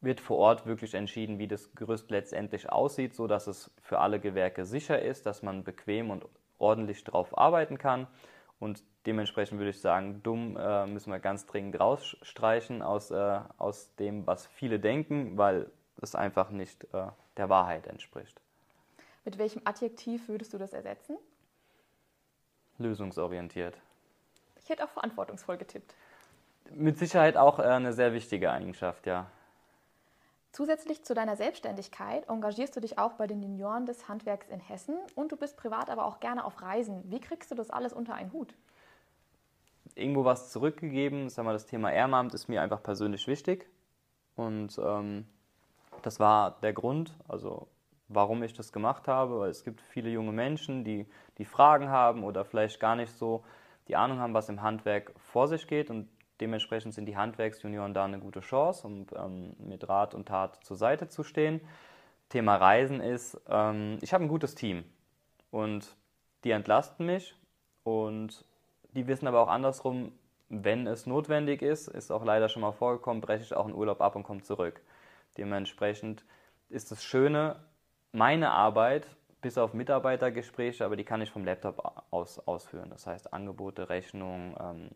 wird 0.00 0.20
vor 0.20 0.38
Ort 0.38 0.66
wirklich 0.66 0.94
entschieden, 0.94 1.38
wie 1.38 1.48
das 1.48 1.74
Gerüst 1.74 2.10
letztendlich 2.10 2.70
aussieht, 2.70 3.14
so 3.14 3.26
dass 3.26 3.46
es 3.46 3.70
für 3.82 3.98
alle 3.98 4.20
Gewerke 4.20 4.64
sicher 4.64 5.02
ist, 5.02 5.26
dass 5.26 5.42
man 5.42 5.64
bequem 5.64 6.10
und 6.10 6.24
ordentlich 6.58 7.04
drauf 7.04 7.36
arbeiten 7.36 7.78
kann. 7.78 8.06
Und 8.60 8.82
dementsprechend 9.06 9.58
würde 9.58 9.70
ich 9.70 9.80
sagen, 9.80 10.22
dumm 10.22 10.56
äh, 10.56 10.86
müssen 10.86 11.12
wir 11.12 11.20
ganz 11.20 11.46
dringend 11.46 11.78
rausstreichen 11.78 12.82
aus, 12.82 13.10
äh, 13.10 13.40
aus 13.58 13.94
dem, 13.96 14.26
was 14.26 14.46
viele 14.46 14.80
denken, 14.80 15.38
weil 15.38 15.70
es 16.00 16.14
einfach 16.14 16.50
nicht 16.50 16.84
äh, 16.92 17.06
der 17.36 17.48
Wahrheit 17.48 17.86
entspricht. 17.86 18.40
Mit 19.24 19.38
welchem 19.38 19.62
Adjektiv 19.64 20.28
würdest 20.28 20.52
du 20.54 20.58
das 20.58 20.72
ersetzen? 20.72 21.16
Lösungsorientiert. 22.78 23.76
Ich 24.62 24.68
hätte 24.68 24.84
auch 24.84 24.90
verantwortungsvoll 24.90 25.56
getippt. 25.56 25.94
Mit 26.70 26.98
Sicherheit 26.98 27.36
auch 27.36 27.58
äh, 27.58 27.62
eine 27.62 27.92
sehr 27.92 28.12
wichtige 28.12 28.50
Eigenschaft, 28.50 29.06
ja. 29.06 29.26
Zusätzlich 30.52 31.04
zu 31.04 31.14
deiner 31.14 31.36
Selbstständigkeit 31.36 32.28
engagierst 32.28 32.74
du 32.74 32.80
dich 32.80 32.98
auch 32.98 33.12
bei 33.12 33.26
den 33.26 33.42
Junioren 33.42 33.84
des 33.84 34.08
Handwerks 34.08 34.48
in 34.48 34.60
Hessen 34.60 34.96
und 35.14 35.30
du 35.30 35.36
bist 35.36 35.56
privat 35.56 35.90
aber 35.90 36.06
auch 36.06 36.20
gerne 36.20 36.44
auf 36.44 36.62
Reisen. 36.62 37.02
Wie 37.10 37.20
kriegst 37.20 37.50
du 37.50 37.54
das 37.54 37.70
alles 37.70 37.92
unter 37.92 38.14
einen 38.14 38.32
Hut? 38.32 38.54
Irgendwo 39.94 40.24
was 40.24 40.50
zurückgegeben. 40.50 41.28
Sag 41.28 41.44
mal, 41.44 41.52
das 41.52 41.66
Thema 41.66 41.92
Ehrenamt 41.92 42.32
ist 42.34 42.48
mir 42.48 42.62
einfach 42.62 42.82
persönlich 42.82 43.26
wichtig. 43.26 43.68
Und 44.36 44.78
ähm, 44.78 45.26
das 46.02 46.18
war 46.18 46.58
der 46.60 46.72
Grund, 46.72 47.14
also 47.26 47.68
warum 48.08 48.42
ich 48.42 48.54
das 48.54 48.72
gemacht 48.72 49.06
habe. 49.06 49.40
Weil 49.40 49.50
es 49.50 49.64
gibt 49.64 49.80
viele 49.80 50.08
junge 50.08 50.32
Menschen, 50.32 50.84
die, 50.84 51.06
die 51.36 51.44
Fragen 51.44 51.90
haben 51.90 52.24
oder 52.24 52.44
vielleicht 52.44 52.80
gar 52.80 52.96
nicht 52.96 53.12
so 53.12 53.44
die 53.88 53.96
Ahnung 53.96 54.18
haben, 54.18 54.34
was 54.34 54.48
im 54.48 54.62
Handwerk 54.62 55.12
vor 55.18 55.48
sich 55.48 55.66
geht. 55.66 55.90
Und 55.90 56.08
Dementsprechend 56.40 56.94
sind 56.94 57.06
die 57.06 57.16
Handwerksjunioren 57.16 57.94
da 57.94 58.04
eine 58.04 58.18
gute 58.18 58.40
Chance, 58.40 58.86
um 58.86 59.06
ähm, 59.16 59.56
mit 59.58 59.88
Rat 59.88 60.14
und 60.14 60.26
Tat 60.26 60.64
zur 60.64 60.76
Seite 60.76 61.08
zu 61.08 61.22
stehen. 61.24 61.60
Thema 62.28 62.56
Reisen 62.56 63.00
ist, 63.00 63.40
ähm, 63.48 63.98
ich 64.02 64.12
habe 64.12 64.24
ein 64.24 64.28
gutes 64.28 64.54
Team 64.54 64.84
und 65.50 65.96
die 66.44 66.50
entlasten 66.50 67.06
mich 67.06 67.34
und 67.82 68.44
die 68.92 69.06
wissen 69.06 69.26
aber 69.26 69.40
auch 69.40 69.48
andersrum, 69.48 70.12
wenn 70.48 70.86
es 70.86 71.06
notwendig 71.06 71.62
ist, 71.62 71.88
ist 71.88 72.10
auch 72.10 72.24
leider 72.24 72.48
schon 72.48 72.62
mal 72.62 72.72
vorgekommen, 72.72 73.20
breche 73.20 73.42
ich 73.42 73.54
auch 73.54 73.66
einen 73.66 73.74
Urlaub 73.74 74.00
ab 74.00 74.16
und 74.16 74.22
komme 74.22 74.42
zurück. 74.42 74.80
Dementsprechend 75.36 76.24
ist 76.68 76.90
das 76.90 77.04
Schöne, 77.04 77.56
meine 78.12 78.50
Arbeit, 78.50 79.06
bis 79.40 79.58
auf 79.58 79.74
Mitarbeitergespräche, 79.74 80.84
aber 80.84 80.96
die 80.96 81.04
kann 81.04 81.20
ich 81.20 81.30
vom 81.30 81.44
Laptop 81.44 82.04
aus 82.10 82.38
ausführen. 82.40 82.90
Das 82.90 83.06
heißt 83.06 83.32
Angebote, 83.32 83.88
Rechnungen, 83.88 84.56
ähm, 84.60 84.90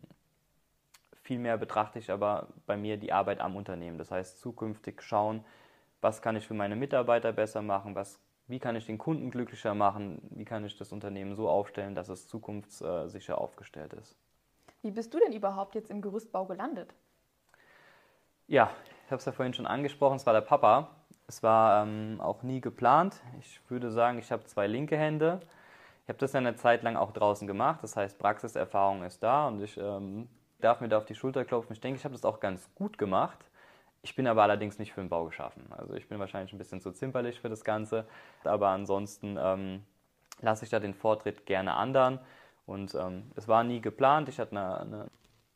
Vielmehr 1.23 1.57
betrachte 1.57 1.99
ich 1.99 2.11
aber 2.11 2.49
bei 2.65 2.75
mir 2.75 2.97
die 2.97 3.13
Arbeit 3.13 3.39
am 3.39 3.55
Unternehmen. 3.55 3.97
Das 3.97 4.11
heißt, 4.11 4.39
zukünftig 4.39 5.01
schauen, 5.01 5.43
was 6.01 6.21
kann 6.21 6.35
ich 6.35 6.45
für 6.45 6.53
meine 6.53 6.75
Mitarbeiter 6.75 7.31
besser 7.31 7.61
machen, 7.61 7.95
was, 7.95 8.19
wie 8.47 8.59
kann 8.59 8.75
ich 8.75 8.85
den 8.85 8.97
Kunden 8.97 9.31
glücklicher 9.31 9.73
machen, 9.73 10.21
wie 10.31 10.43
kann 10.43 10.65
ich 10.65 10.77
das 10.77 10.91
Unternehmen 10.91 11.35
so 11.35 11.49
aufstellen, 11.49 11.95
dass 11.95 12.09
es 12.09 12.27
zukunftssicher 12.27 13.37
aufgestellt 13.37 13.93
ist. 13.93 14.17
Wie 14.81 14.91
bist 14.91 15.13
du 15.13 15.19
denn 15.19 15.31
überhaupt 15.31 15.75
jetzt 15.75 15.89
im 15.89 16.01
Gerüstbau 16.01 16.45
gelandet? 16.45 16.93
Ja, 18.47 18.69
ich 19.05 19.11
habe 19.11 19.19
es 19.19 19.25
ja 19.25 19.31
vorhin 19.31 19.53
schon 19.53 19.65
angesprochen, 19.65 20.17
es 20.17 20.25
war 20.25 20.33
der 20.33 20.41
Papa. 20.41 20.89
Es 21.25 21.41
war 21.41 21.83
ähm, 21.83 22.19
auch 22.19 22.43
nie 22.43 22.59
geplant. 22.59 23.21
Ich 23.39 23.61
würde 23.69 23.89
sagen, 23.91 24.19
ich 24.19 24.29
habe 24.29 24.43
zwei 24.43 24.67
linke 24.67 24.97
Hände. 24.97 25.39
Ich 26.03 26.09
habe 26.09 26.19
das 26.19 26.33
ja 26.33 26.39
eine 26.39 26.55
Zeit 26.57 26.83
lang 26.83 26.97
auch 26.97 27.13
draußen 27.13 27.47
gemacht. 27.47 27.81
Das 27.81 27.95
heißt, 27.95 28.19
Praxiserfahrung 28.19 29.03
ist 29.03 29.23
da 29.23 29.47
und 29.47 29.61
ich 29.61 29.77
ähm, 29.77 30.27
darf 30.63 30.81
mir 30.81 30.89
da 30.89 30.97
auf 30.97 31.05
die 31.05 31.15
Schulter 31.15 31.45
klopfen. 31.45 31.73
Ich 31.73 31.81
denke, 31.81 31.97
ich 31.97 32.05
habe 32.05 32.13
das 32.13 32.25
auch 32.25 32.39
ganz 32.39 32.69
gut 32.75 32.97
gemacht. 32.97 33.39
Ich 34.01 34.15
bin 34.15 34.27
aber 34.27 34.43
allerdings 34.43 34.79
nicht 34.79 34.93
für 34.93 35.01
den 35.01 35.09
Bau 35.09 35.25
geschaffen. 35.25 35.65
Also 35.71 35.93
ich 35.93 36.07
bin 36.09 36.19
wahrscheinlich 36.19 36.51
ein 36.53 36.57
bisschen 36.57 36.81
zu 36.81 36.91
zimperlich 36.91 37.39
für 37.39 37.49
das 37.49 37.63
Ganze. 37.63 38.05
Aber 38.43 38.69
ansonsten 38.69 39.37
ähm, 39.39 39.83
lasse 40.41 40.65
ich 40.65 40.71
da 40.71 40.79
den 40.79 40.93
Vortritt 40.93 41.45
gerne 41.45 41.75
anderen. 41.75 42.19
Und 42.65 42.95
ähm, 42.95 43.31
es 43.35 43.47
war 43.47 43.63
nie 43.63 43.81
geplant. 43.81 44.29
Ich 44.29 44.39
hatte 44.39 44.51
eine, 44.51 44.79
eine, 44.79 45.09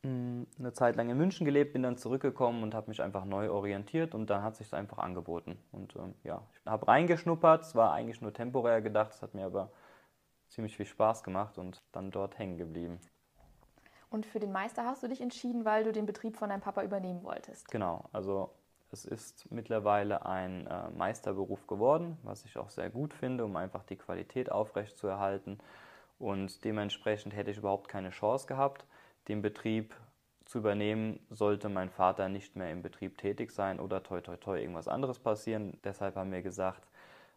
mm, 0.04 0.48
eine, 0.60 0.74
Zeit 0.74 0.96
lang 0.96 1.10
in 1.10 1.18
München 1.18 1.46
gelebt, 1.46 1.74
bin 1.74 1.84
dann 1.84 1.98
zurückgekommen 1.98 2.64
und 2.64 2.74
habe 2.74 2.90
mich 2.90 3.02
einfach 3.02 3.26
neu 3.26 3.50
orientiert 3.50 4.16
und 4.16 4.30
dann 4.30 4.44
hat 4.44 4.56
sich 4.56 4.68
es 4.68 4.74
einfach 4.74 4.98
angeboten. 4.98 5.58
Und 5.72 5.96
ähm, 5.96 6.16
ja, 6.24 6.42
ich 6.54 6.66
habe 6.66 6.88
reingeschnuppert. 6.88 7.64
Es 7.64 7.76
war 7.76 7.94
eigentlich 7.94 8.22
nur 8.22 8.34
temporär 8.34 8.82
gedacht. 8.82 9.12
Es 9.14 9.22
hat 9.22 9.34
mir 9.34 9.46
aber 9.46 9.72
ziemlich 10.48 10.78
viel 10.78 10.86
Spaß 10.86 11.24
gemacht 11.24 11.58
und 11.58 11.82
dann 11.92 12.12
dort 12.12 12.38
hängen 12.40 12.58
geblieben. 12.58 13.00
Und 14.10 14.26
für 14.26 14.40
den 14.40 14.52
Meister 14.52 14.86
hast 14.86 15.04
du 15.04 15.08
dich 15.08 15.22
entschieden, 15.22 15.66
weil 15.66 15.84
du 15.84 15.92
den 15.92 16.06
Betrieb 16.06 16.38
von 16.38 16.50
deinem 16.50 16.62
Papa 16.62 16.84
übernehmen 16.84 17.24
wolltest. 17.24 17.68
Genau, 17.70 18.06
also 18.14 18.52
es 18.92 19.04
ist 19.04 19.52
mittlerweile 19.52 20.26
ein 20.26 20.66
äh, 20.68 20.90
Meisterberuf 20.92 21.68
geworden, 21.68 22.18
was 22.24 22.46
ich 22.46 22.58
auch 22.58 22.70
sehr 22.70 22.90
gut 22.90 23.14
finde, 23.14 23.44
um 23.44 23.56
einfach 23.58 23.84
die 23.84 23.98
Qualität 23.98 24.52
aufrechtzuerhalten. 24.52 25.60
Und 26.20 26.64
dementsprechend 26.64 27.36
hätte 27.36 27.52
ich 27.52 27.58
überhaupt 27.58 27.90
keine 27.90 28.12
Chance 28.12 28.48
gehabt, 28.48 28.86
den 29.28 29.42
Betrieb 29.42 29.94
zu 30.46 30.60
übernehmen, 30.60 31.20
sollte 31.30 31.68
mein 31.68 31.90
Vater 31.90 32.30
nicht 32.30 32.56
mehr 32.56 32.72
im 32.72 32.82
Betrieb 32.82 33.18
tätig 33.18 33.52
sein 33.52 33.80
oder 33.82 34.02
toi 34.02 34.22
toi 34.22 34.38
toi 34.38 34.58
irgendwas 34.58 34.88
anderes 34.88 35.20
passieren. 35.20 35.78
Deshalb 35.84 36.16
haben 36.16 36.32
wir 36.32 36.42
gesagt, 36.42 36.88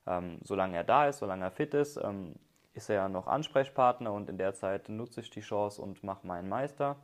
ähm, 0.07 0.39
solange 0.45 0.77
er 0.77 0.85
da 0.85 1.09
ist, 1.09 1.19
solange 1.19 1.45
er 1.45 1.50
fit 1.50 1.75
ist, 1.75 1.97
ähm, 1.97 2.37
ist 2.75 2.89
er 2.89 2.97
ja 2.97 3.09
noch 3.09 3.27
Ansprechpartner 3.27 4.12
und 4.12 4.29
in 4.29 4.39
der 4.39 4.55
Zeit 4.55 4.89
nutze 4.89 5.21
ich 5.21 5.31
die 5.31 5.41
Chance 5.41 5.83
und 5.83 6.05
mache 6.05 6.27
meinen 6.27 6.49
Meister. 6.49 6.97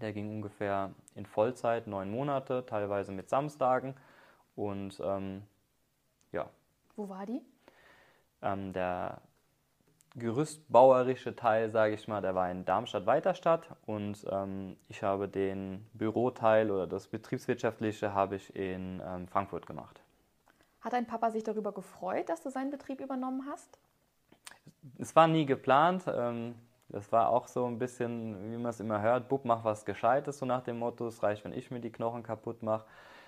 Der 0.00 0.12
ging 0.12 0.28
ungefähr 0.30 0.92
in 1.14 1.26
Vollzeit 1.26 1.86
neun 1.86 2.10
Monate, 2.10 2.64
teilweise 2.66 3.12
mit 3.12 3.28
Samstagen. 3.28 3.94
Und 4.54 5.00
ähm, 5.04 5.42
ja. 6.32 6.48
Wo 6.96 7.08
war 7.08 7.26
die? 7.26 7.42
Ähm, 8.42 8.72
der 8.72 9.20
gerüstbauerische 10.14 11.36
Teil, 11.36 11.70
sage 11.70 11.94
ich 11.94 12.08
mal, 12.08 12.20
der 12.20 12.34
war 12.34 12.50
in 12.50 12.64
Darmstadt-Weiterstadt 12.64 13.68
und 13.86 14.26
ähm, 14.30 14.76
ich 14.88 15.02
habe 15.02 15.28
den 15.28 15.86
Büroteil 15.92 16.70
oder 16.70 16.86
das 16.86 17.08
betriebswirtschaftliche 17.08 18.14
habe 18.14 18.36
ich 18.36 18.54
in 18.56 19.00
ähm, 19.04 19.28
Frankfurt 19.28 19.66
gemacht. 19.66 20.02
Hat 20.80 20.92
dein 20.92 21.06
Papa 21.06 21.30
sich 21.30 21.44
darüber 21.44 21.72
gefreut, 21.72 22.28
dass 22.28 22.42
du 22.42 22.50
seinen 22.50 22.70
Betrieb 22.70 23.00
übernommen 23.00 23.46
hast? 23.48 23.78
Es 24.98 25.14
war 25.16 25.26
nie 25.26 25.46
geplant. 25.46 26.04
Ähm, 26.12 26.54
das 26.88 27.12
war 27.12 27.28
auch 27.28 27.48
so 27.48 27.66
ein 27.66 27.78
bisschen, 27.78 28.50
wie 28.50 28.56
man 28.56 28.70
es 28.70 28.80
immer 28.80 29.02
hört, 29.02 29.28
Bub, 29.28 29.44
mach 29.44 29.62
was 29.64 29.84
Gescheites, 29.84 30.38
so 30.38 30.46
nach 30.46 30.62
dem 30.62 30.78
Motto, 30.78 31.06
es 31.06 31.22
reicht, 31.22 31.44
wenn 31.44 31.52
ich 31.52 31.70
mir 31.70 31.80
die 31.80 31.92
Knochen 31.92 32.22
kaputt 32.22 32.62
mache. 32.62 32.86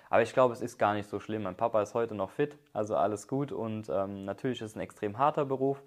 Aber 0.09 0.23
ich 0.23 0.33
glaube, 0.33 0.53
es 0.53 0.61
ist 0.61 0.77
gar 0.77 0.93
nicht 0.93 1.07
so 1.07 1.19
schlimm. 1.19 1.43
Mein 1.43 1.55
Papa 1.55 1.81
ist 1.81 1.93
heute 1.93 2.15
noch 2.15 2.31
fit, 2.31 2.57
also 2.73 2.95
alles 2.95 3.27
gut. 3.27 3.51
Und 3.51 3.89
ähm, 3.89 4.25
natürlich 4.25 4.61
ist 4.61 4.71
es 4.71 4.75
ein 4.75 4.81
extrem 4.81 5.17
harter 5.17 5.45
Beruf, 5.45 5.81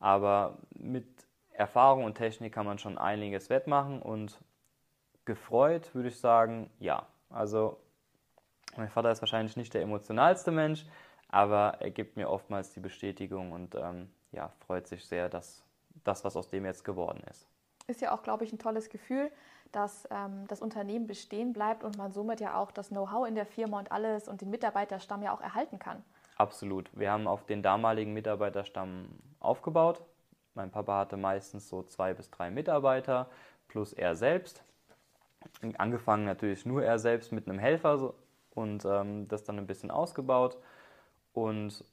aber 0.00 0.58
mit 0.70 1.06
Erfahrung 1.52 2.04
und 2.04 2.14
Technik 2.14 2.54
kann 2.54 2.64
man 2.64 2.78
schon 2.78 2.96
einiges 2.96 3.50
wettmachen. 3.50 4.00
Und 4.00 4.40
gefreut 5.24 5.94
würde 5.94 6.08
ich 6.08 6.18
sagen, 6.18 6.70
ja. 6.78 7.06
Also 7.30 7.78
mein 8.76 8.88
Vater 8.88 9.10
ist 9.10 9.20
wahrscheinlich 9.20 9.56
nicht 9.56 9.74
der 9.74 9.82
emotionalste 9.82 10.50
Mensch, 10.50 10.86
aber 11.28 11.76
er 11.80 11.90
gibt 11.90 12.16
mir 12.16 12.30
oftmals 12.30 12.72
die 12.72 12.80
Bestätigung 12.80 13.52
und 13.52 13.74
ähm, 13.74 14.08
ja, 14.32 14.50
freut 14.66 14.86
sich 14.86 15.04
sehr, 15.04 15.28
dass 15.28 15.62
das, 16.04 16.24
was 16.24 16.36
aus 16.36 16.48
dem 16.48 16.64
jetzt 16.64 16.84
geworden 16.84 17.22
ist. 17.30 17.46
Ist 17.86 18.00
ja 18.00 18.12
auch, 18.12 18.22
glaube 18.22 18.44
ich, 18.44 18.52
ein 18.52 18.58
tolles 18.58 18.90
Gefühl, 18.90 19.30
dass 19.72 20.06
ähm, 20.10 20.46
das 20.48 20.60
Unternehmen 20.60 21.06
bestehen 21.06 21.52
bleibt 21.52 21.84
und 21.84 21.96
man 21.96 22.12
somit 22.12 22.40
ja 22.40 22.56
auch 22.56 22.70
das 22.70 22.88
Know-how 22.88 23.26
in 23.26 23.34
der 23.34 23.46
Firma 23.46 23.78
und 23.78 23.92
alles 23.92 24.28
und 24.28 24.40
den 24.40 24.50
Mitarbeiterstamm 24.50 25.22
ja 25.22 25.32
auch 25.32 25.40
erhalten 25.40 25.78
kann. 25.78 26.02
Absolut. 26.36 26.90
Wir 26.98 27.10
haben 27.10 27.26
auf 27.26 27.44
den 27.44 27.62
damaligen 27.62 28.12
Mitarbeiterstamm 28.12 29.08
aufgebaut. 29.40 30.02
Mein 30.54 30.70
Papa 30.70 30.98
hatte 30.98 31.16
meistens 31.16 31.68
so 31.68 31.82
zwei 31.82 32.14
bis 32.14 32.30
drei 32.30 32.50
Mitarbeiter 32.50 33.28
plus 33.68 33.92
er 33.92 34.14
selbst. 34.14 34.62
Angefangen 35.76 36.24
natürlich 36.24 36.66
nur 36.66 36.84
er 36.84 36.98
selbst 36.98 37.32
mit 37.32 37.48
einem 37.48 37.58
Helfer 37.58 38.14
und 38.54 38.84
ähm, 38.84 39.28
das 39.28 39.44
dann 39.44 39.58
ein 39.58 39.66
bisschen 39.66 39.90
ausgebaut. 39.90 40.58
Und 41.32 41.84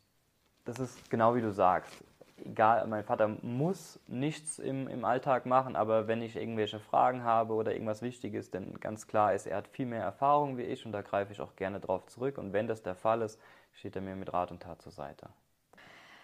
das 0.65 0.79
ist 0.79 1.09
genau 1.09 1.35
wie 1.35 1.41
du 1.41 1.51
sagst 1.51 2.03
egal, 2.37 2.85
mein 2.87 3.03
Vater 3.03 3.27
muss 3.41 3.99
nichts 4.07 4.59
im, 4.59 4.87
im 4.87 5.05
Alltag 5.05 5.45
machen, 5.45 5.75
aber 5.75 6.07
wenn 6.07 6.21
ich 6.21 6.35
irgendwelche 6.35 6.79
Fragen 6.79 7.23
habe 7.23 7.53
oder 7.53 7.73
irgendwas 7.73 8.01
Wichtiges, 8.01 8.51
dann 8.51 8.79
ganz 8.79 9.07
klar 9.07 9.33
ist, 9.33 9.45
er 9.45 9.57
hat 9.57 9.67
viel 9.67 9.85
mehr 9.85 10.03
Erfahrung 10.03 10.57
wie 10.57 10.63
ich 10.63 10.85
und 10.85 10.91
da 10.91 11.01
greife 11.01 11.31
ich 11.31 11.41
auch 11.41 11.55
gerne 11.55 11.79
drauf 11.79 12.05
zurück. 12.07 12.37
Und 12.37 12.53
wenn 12.53 12.67
das 12.67 12.83
der 12.83 12.95
Fall 12.95 13.21
ist, 13.21 13.39
steht 13.73 13.95
er 13.95 14.01
mir 14.01 14.15
mit 14.15 14.33
Rat 14.33 14.51
und 14.51 14.61
Tat 14.61 14.81
zur 14.81 14.91
Seite. 14.91 15.29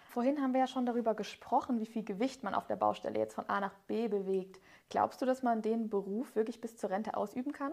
Vorhin 0.10 0.42
haben 0.42 0.52
wir 0.54 0.60
ja 0.60 0.68
schon 0.68 0.86
darüber 0.86 1.14
gesprochen, 1.14 1.80
wie 1.80 1.86
viel 1.86 2.04
Gewicht 2.04 2.44
man 2.44 2.54
auf 2.54 2.68
der 2.68 2.76
Baustelle 2.76 3.18
jetzt 3.18 3.34
von 3.34 3.48
A 3.48 3.62
nach 3.62 3.74
B 3.88 4.10
bewegt. 4.10 4.60
Glaubst 4.90 5.22
du, 5.22 5.26
dass 5.26 5.42
man 5.42 5.62
den 5.62 5.90
Beruf 5.90 6.36
wirklich 6.36 6.60
bis 6.60 6.76
zur 6.76 6.90
Rente 6.90 7.16
ausüben 7.16 7.54
kann? 7.54 7.72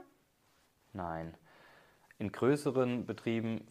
Nein. 0.93 1.37
In 2.19 2.31
größeren 2.31 3.07
Betrieben 3.07 3.67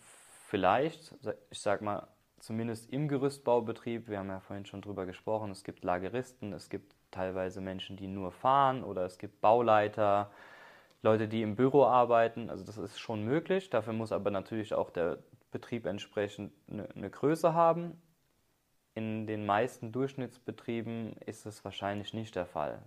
vielleicht, 0.47 1.15
ich 1.49 1.61
sag 1.61 1.81
mal, 1.81 2.07
zumindest 2.39 2.91
im 2.91 3.07
Gerüstbaubetrieb, 3.07 4.07
wir 4.07 4.19
haben 4.19 4.29
ja 4.29 4.39
vorhin 4.39 4.65
schon 4.65 4.81
drüber 4.81 5.05
gesprochen, 5.05 5.51
es 5.51 5.63
gibt 5.63 5.83
Lageristen, 5.83 6.53
es 6.53 6.69
gibt 6.69 6.95
teilweise 7.11 7.61
Menschen, 7.61 7.97
die 7.97 8.07
nur 8.07 8.31
fahren 8.31 8.83
oder 8.83 9.05
es 9.05 9.17
gibt 9.17 9.41
Bauleiter, 9.41 10.31
Leute, 11.01 11.27
die 11.27 11.41
im 11.41 11.55
Büro 11.55 11.85
arbeiten. 11.85 12.49
Also 12.49 12.63
das 12.63 12.77
ist 12.77 12.99
schon 12.99 13.23
möglich. 13.23 13.69
Dafür 13.69 13.93
muss 13.93 14.11
aber 14.11 14.31
natürlich 14.31 14.73
auch 14.73 14.89
der 14.89 15.19
Betrieb 15.51 15.85
entsprechend 15.85 16.51
eine, 16.69 16.89
eine 16.95 17.09
Größe 17.09 17.53
haben. 17.53 18.01
In 18.95 19.27
den 19.27 19.45
meisten 19.45 19.91
Durchschnittsbetrieben 19.91 21.13
ist 21.25 21.45
es 21.45 21.63
wahrscheinlich 21.63 22.13
nicht 22.13 22.35
der 22.35 22.47
Fall. 22.47 22.81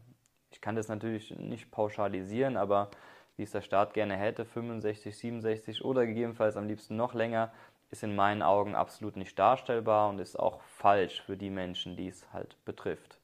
Ich 0.51 0.61
kann 0.61 0.75
das 0.75 0.89
natürlich 0.89 1.31
nicht 1.39 1.71
pauschalisieren, 1.71 2.57
aber 2.57 2.91
wie 3.37 3.45
es 3.45 3.53
der 3.53 3.63
Staat 3.63 3.95
gerne 3.95 4.17
hätte, 4.17 4.45
65, 4.45 5.17
67 5.17 5.85
oder 5.85 6.05
gegebenenfalls 6.05 6.57
am 6.57 6.67
liebsten 6.67 6.97
noch 6.97 7.15
länger, 7.15 7.53
ist 7.91 8.03
in 8.03 8.15
meinen 8.15 8.43
Augen 8.43 8.75
absolut 8.75 9.17
nicht 9.17 9.39
darstellbar 9.39 10.09
und 10.09 10.19
ist 10.19 10.39
auch 10.39 10.61
falsch 10.63 11.23
für 11.23 11.37
die 11.37 11.51
Menschen, 11.51 11.97
die 11.97 12.09
es 12.09 12.33
halt 12.33 12.57
betrifft. 12.65 13.19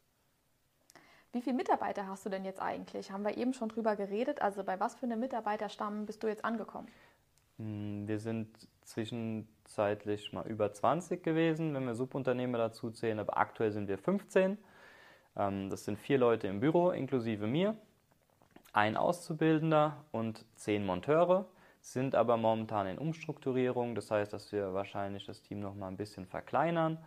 Wie 1.32 1.42
viele 1.42 1.56
Mitarbeiter 1.56 2.06
hast 2.06 2.25
du 2.25 2.30
denn 2.30 2.44
jetzt 2.44 2.61
eigentlich? 2.61 3.11
Haben 3.11 3.25
wir 3.25 3.37
eben 3.37 3.52
schon 3.52 3.68
drüber 3.68 3.94
geredet. 3.94 4.40
Also 4.40 4.64
bei 4.64 4.80
was 4.80 4.94
für 4.94 5.06
einem 5.06 5.20
Mitarbeiterstamm 5.20 6.06
bist 6.06 6.23
du 6.23 6.28
jetzt 6.28 6.44
angekommen? 6.44 6.88
Hm, 7.58 8.08
wir 8.08 8.18
sind 8.18 8.49
zwischenzeitlich 8.82 10.32
mal 10.32 10.46
über 10.46 10.73
20 10.73 11.23
gewesen, 11.23 11.75
wenn 11.75 11.85
wir 11.85 11.94
Subunternehmer 11.94 12.58
dazu 12.58 12.90
zählen, 12.90 13.18
aber 13.18 13.37
aktuell 13.37 13.73
sind 13.73 13.88
wir 13.88 13.99
15. 13.99 14.58
Ähm, 15.37 15.70
das 15.70 15.85
sind 15.85 15.99
vier 15.99 16.18
Leute 16.18 16.46
im 16.49 16.61
Büro, 16.61 16.90
inklusive 16.90 17.46
mir, 17.46 17.76
ein 18.73 18.96
Auszubildender 18.96 20.04
und 20.12 20.44
zehn 20.54 20.85
Monteure, 20.85 21.46
sind 21.92 22.14
aber 22.14 22.36
momentan 22.36 22.86
in 22.86 22.98
Umstrukturierung. 22.98 23.94
Das 23.94 24.10
heißt, 24.10 24.32
dass 24.32 24.52
wir 24.52 24.74
wahrscheinlich 24.74 25.26
das 25.26 25.42
Team 25.42 25.60
noch 25.60 25.74
mal 25.74 25.88
ein 25.88 25.96
bisschen 25.96 26.26
verkleinern 26.26 26.98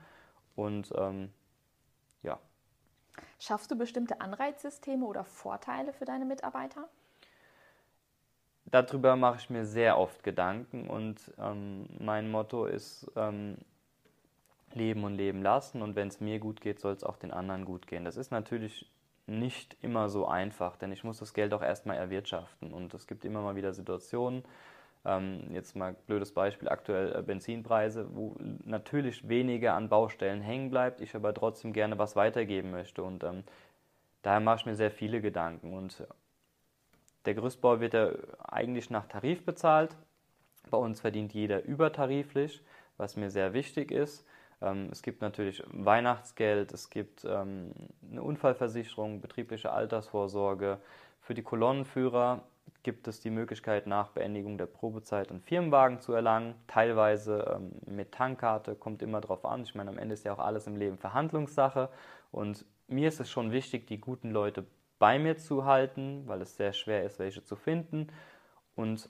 und 0.55 0.93
ähm, 0.97 1.31
ja. 2.23 2.39
Schaffst 3.39 3.69
du 3.71 3.77
bestimmte 3.77 4.21
Anreizsysteme 4.21 5.05
oder 5.05 5.23
Vorteile 5.23 5.93
für 5.93 6.05
deine 6.05 6.25
Mitarbeiter? 6.25 6.87
darüber 8.71 9.15
mache 9.15 9.37
ich 9.37 9.49
mir 9.49 9.65
sehr 9.65 9.97
oft 9.97 10.23
Gedanken 10.23 10.87
und 10.87 11.33
ähm, 11.39 11.87
mein 11.99 12.29
Motto 12.29 12.65
ist 12.65 13.11
ähm, 13.15 13.57
leben 14.73 15.03
und 15.03 15.15
leben 15.15 15.41
lassen 15.41 15.81
und 15.81 15.95
wenn 15.95 16.07
es 16.07 16.19
mir 16.19 16.39
gut 16.39 16.61
geht, 16.61 16.79
soll 16.79 16.93
es 16.93 17.03
auch 17.03 17.17
den 17.17 17.31
anderen 17.31 17.65
gut 17.65 17.87
gehen. 17.87 18.05
Das 18.05 18.17
ist 18.17 18.31
natürlich 18.31 18.89
nicht 19.25 19.77
immer 19.81 20.09
so 20.09 20.27
einfach, 20.27 20.75
denn 20.75 20.91
ich 20.91 21.03
muss 21.03 21.19
das 21.19 21.33
Geld 21.33 21.53
auch 21.53 21.61
erstmal 21.61 21.97
erwirtschaften 21.97 22.73
und 22.73 22.93
es 22.93 23.07
gibt 23.07 23.25
immer 23.25 23.41
mal 23.41 23.55
wieder 23.55 23.73
Situationen, 23.73 24.43
jetzt 25.51 25.75
mal 25.75 25.95
blödes 26.07 26.33
Beispiel, 26.33 26.67
aktuell 26.67 27.15
äh, 27.15 27.21
Benzinpreise, 27.21 28.07
wo 28.13 28.35
natürlich 28.65 29.27
weniger 29.27 29.73
an 29.73 29.89
Baustellen 29.89 30.41
hängen 30.41 30.69
bleibt, 30.69 31.01
ich 31.01 31.15
aber 31.15 31.33
trotzdem 31.33 31.73
gerne 31.73 31.97
was 31.97 32.15
weitergeben 32.15 32.71
möchte 32.71 33.01
und 33.03 33.23
ähm, 33.23 33.43
daher 34.21 34.41
mache 34.41 34.57
ich 34.57 34.65
mir 34.65 34.75
sehr 34.75 34.91
viele 34.91 35.21
Gedanken 35.21 35.73
und 35.73 36.05
der 37.25 37.33
Gerüstbau 37.33 37.79
wird 37.79 37.93
ja 37.93 38.11
eigentlich 38.47 38.89
nach 38.89 39.05
Tarif 39.07 39.45
bezahlt. 39.45 39.95
Bei 40.69 40.77
uns 40.77 41.01
verdient 41.01 41.33
jeder 41.33 41.63
übertariflich, 41.63 42.61
was 42.97 43.15
mir 43.15 43.29
sehr 43.29 43.53
wichtig 43.53 43.91
ist. 43.91 44.25
Ähm, 44.61 44.89
es 44.91 45.01
gibt 45.01 45.21
natürlich 45.21 45.63
Weihnachtsgeld, 45.67 46.73
es 46.73 46.89
gibt 46.89 47.25
ähm, 47.25 47.71
eine 48.09 48.23
Unfallversicherung, 48.23 49.21
betriebliche 49.21 49.71
Altersvorsorge. 49.71 50.79
Für 51.21 51.33
die 51.33 51.43
Kolonnenführer 51.43 52.43
gibt 52.83 53.07
es 53.07 53.19
die 53.19 53.29
Möglichkeit, 53.29 53.87
nach 53.87 54.09
Beendigung 54.09 54.57
der 54.57 54.65
Probezeit 54.65 55.29
einen 55.29 55.41
Firmenwagen 55.41 55.99
zu 55.99 56.13
erlangen. 56.13 56.55
Teilweise 56.67 57.55
ähm, 57.55 57.71
mit 57.85 58.11
Tankkarte, 58.11 58.75
kommt 58.75 59.01
immer 59.01 59.21
drauf 59.21 59.45
an. 59.45 59.63
Ich 59.63 59.75
meine, 59.75 59.89
am 59.89 59.97
Ende 59.97 60.13
ist 60.13 60.25
ja 60.25 60.33
auch 60.33 60.39
alles 60.39 60.67
im 60.67 60.75
Leben 60.75 60.97
Verhandlungssache. 60.97 61.89
Und 62.31 62.65
mir 62.87 63.07
ist 63.07 63.19
es 63.19 63.29
schon 63.29 63.51
wichtig, 63.51 63.87
die 63.87 63.99
guten 63.99 64.31
Leute 64.31 64.65
bei 64.97 65.19
mir 65.19 65.37
zu 65.37 65.65
halten, 65.65 66.23
weil 66.27 66.41
es 66.41 66.55
sehr 66.55 66.73
schwer 66.73 67.03
ist, 67.03 67.19
welche 67.19 67.43
zu 67.43 67.55
finden. 67.55 68.07
Und 68.75 69.09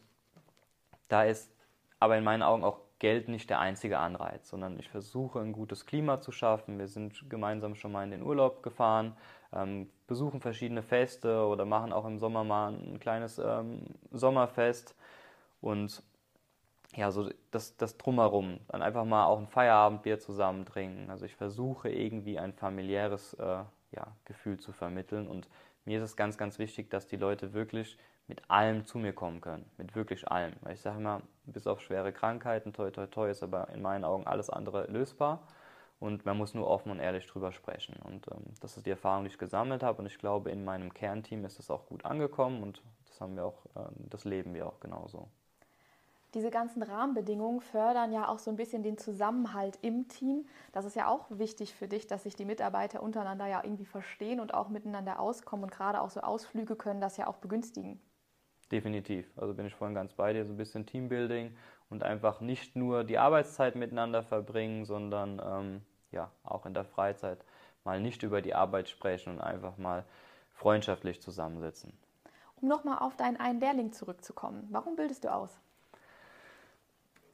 da 1.08 1.24
ist 1.24 1.52
aber 2.00 2.18
in 2.18 2.24
meinen 2.24 2.44
Augen 2.44 2.64
auch 2.64 2.80
Geld 3.00 3.30
nicht 3.30 3.50
der 3.50 3.60
einzige 3.60 3.98
Anreiz, 3.98 4.50
sondern 4.50 4.78
ich 4.78 4.90
versuche 4.90 5.40
ein 5.40 5.54
gutes 5.54 5.86
Klima 5.86 6.20
zu 6.20 6.32
schaffen. 6.32 6.78
Wir 6.80 6.88
sind 6.88 7.30
gemeinsam 7.30 7.76
schon 7.76 7.92
mal 7.92 8.04
in 8.04 8.12
den 8.12 8.24
Urlaub 8.24 8.62
gefahren, 8.62 9.16
ähm, 9.54 9.90
besuchen 10.08 10.42
verschiedene 10.42 10.84
Feste 10.84 11.46
oder 11.46 11.66
machen 11.66 11.94
auch 11.94 12.06
im 12.06 12.20
Sommer 12.20 12.44
mal 12.44 12.74
ein 12.74 13.00
kleines 13.00 13.40
ähm, 13.40 13.82
Sommerfest 14.12 14.96
und 15.62 16.04
ja, 16.96 17.12
so 17.12 17.30
das, 17.52 17.78
das 17.78 17.98
Drumherum. 17.98 18.60
Dann 18.68 18.82
einfach 18.82 19.06
mal 19.06 19.26
auch 19.26 19.40
ein 19.40 19.48
Feierabendbier 19.48 20.20
zusammen 20.20 20.66
trinken. 20.66 21.10
Also 21.10 21.26
ich 21.26 21.36
versuche 21.36 21.90
irgendwie 21.90 22.40
ein 22.40 22.54
familiäres 22.54 23.34
äh, 23.36 23.64
ja, 23.92 24.08
Gefühl 24.26 24.60
zu 24.60 24.72
vermitteln 24.72 25.28
und 25.28 25.48
mir 25.86 25.98
ist 25.98 26.04
es 26.04 26.16
ganz, 26.16 26.38
ganz 26.38 26.60
wichtig, 26.60 26.90
dass 26.90 27.08
die 27.08 27.18
Leute 27.18 27.54
wirklich 27.54 27.98
mit 28.28 28.42
allem 28.50 28.86
zu 28.86 29.00
mir 29.00 29.14
kommen 29.14 29.42
können. 29.42 29.66
Mit 29.78 29.96
wirklich 29.96 30.28
allem. 30.28 30.54
Weil 30.62 30.76
ich 30.76 30.82
sage 30.82 31.00
immer, 31.00 31.22
bis 31.46 31.66
auf 31.66 31.82
schwere 31.82 32.14
Krankheiten, 32.14 32.74
toi, 32.74 32.92
toi, 32.92 33.08
toi, 33.08 33.30
ist 33.30 33.42
aber 33.42 33.70
in 33.70 33.82
meinen 33.82 34.04
Augen 34.04 34.28
alles 34.28 34.50
andere 34.50 34.86
lösbar. 34.86 35.48
Und 36.00 36.26
man 36.26 36.38
muss 36.38 36.54
nur 36.54 36.68
offen 36.68 36.92
und 36.92 37.00
ehrlich 37.00 37.28
drüber 37.28 37.52
sprechen. 37.52 37.96
Und 38.04 38.28
ähm, 38.32 38.54
das 38.62 38.78
ist 38.78 38.86
die 38.86 38.92
Erfahrung, 38.92 39.26
die 39.26 39.32
ich 39.32 39.38
gesammelt 39.38 39.84
habe. 39.84 40.00
Und 40.00 40.06
ich 40.06 40.18
glaube, 40.18 40.50
in 40.50 40.64
meinem 40.64 40.94
Kernteam 40.94 41.44
ist 41.44 41.60
es 41.60 41.70
auch 41.70 41.88
gut 41.88 42.06
angekommen. 42.06 42.64
Und 42.64 42.82
das 43.08 43.20
haben 43.20 43.36
wir 43.36 43.46
auch, 43.46 43.66
äh, 43.76 43.90
das 44.10 44.24
leben 44.24 44.54
wir 44.54 44.68
auch 44.68 44.80
genauso 44.80 45.28
diese 46.34 46.52
ganzen 46.52 46.84
Rahmenbedingungen 46.84 47.62
fördern 47.62 48.12
ja 48.12 48.28
auch 48.28 48.40
so 48.40 48.52
ein 48.52 48.56
bisschen 48.56 48.84
den 48.84 48.98
Zusammenhalt 48.98 49.80
im 49.82 50.08
Team. 50.08 50.46
Das 50.72 50.86
ist 50.86 50.96
ja 50.96 51.08
auch 51.08 51.26
wichtig 51.30 51.74
für 51.74 51.88
dich, 51.88 52.08
dass 52.08 52.24
sich 52.24 52.36
die 52.36 52.46
Mitarbeiter 52.46 53.02
untereinander 53.02 53.48
ja 53.48 53.64
irgendwie 53.64 53.86
verstehen 53.86 54.40
und 54.40 54.54
auch 54.54 54.70
miteinander 54.70 55.20
auskommen. 55.20 55.64
Und 55.64 55.72
gerade 55.72 56.02
auch 56.02 56.12
so 56.12 56.22
Ausflüge 56.22 56.76
können 56.76 57.02
das 57.02 57.18
ja 57.18 57.28
auch 57.28 57.38
begünstigen. 57.38 58.00
Definitiv. 58.72 59.32
Also 59.36 59.56
bin 59.56 59.66
ich 59.66 59.74
vorhin 59.74 59.96
ganz 59.96 60.14
bei 60.14 60.34
dir, 60.34 60.46
so 60.46 60.54
ein 60.54 60.58
bisschen 60.58 60.86
Teambuilding 60.86 61.56
und 61.90 62.04
einfach 62.04 62.40
nicht 62.40 62.76
nur 62.76 63.04
die 63.04 63.18
Arbeitszeit 63.18 63.76
miteinander 63.76 64.22
verbringen, 64.22 64.86
sondern 64.86 65.42
ähm, 65.44 65.82
ja 66.12 66.32
auch 66.44 66.66
in 66.66 66.74
der 66.74 66.86
Freizeit 66.86 67.40
mal 67.84 68.00
nicht 68.00 68.24
über 68.24 68.42
die 68.42 68.56
Arbeit 68.56 68.90
sprechen 68.90 69.34
und 69.34 69.42
einfach 69.42 69.78
mal 69.78 70.06
freundschaftlich 70.54 71.22
zusammensitzen. 71.22 71.94
Um 72.62 72.68
nochmal 72.68 73.00
auf 73.00 73.16
deinen 73.16 73.38
einen 73.38 73.60
Lehrling 73.60 73.94
zurückzukommen, 73.94 74.68
warum 74.70 74.96
bildest 74.96 75.24
du 75.24 75.34
aus? 75.34 75.60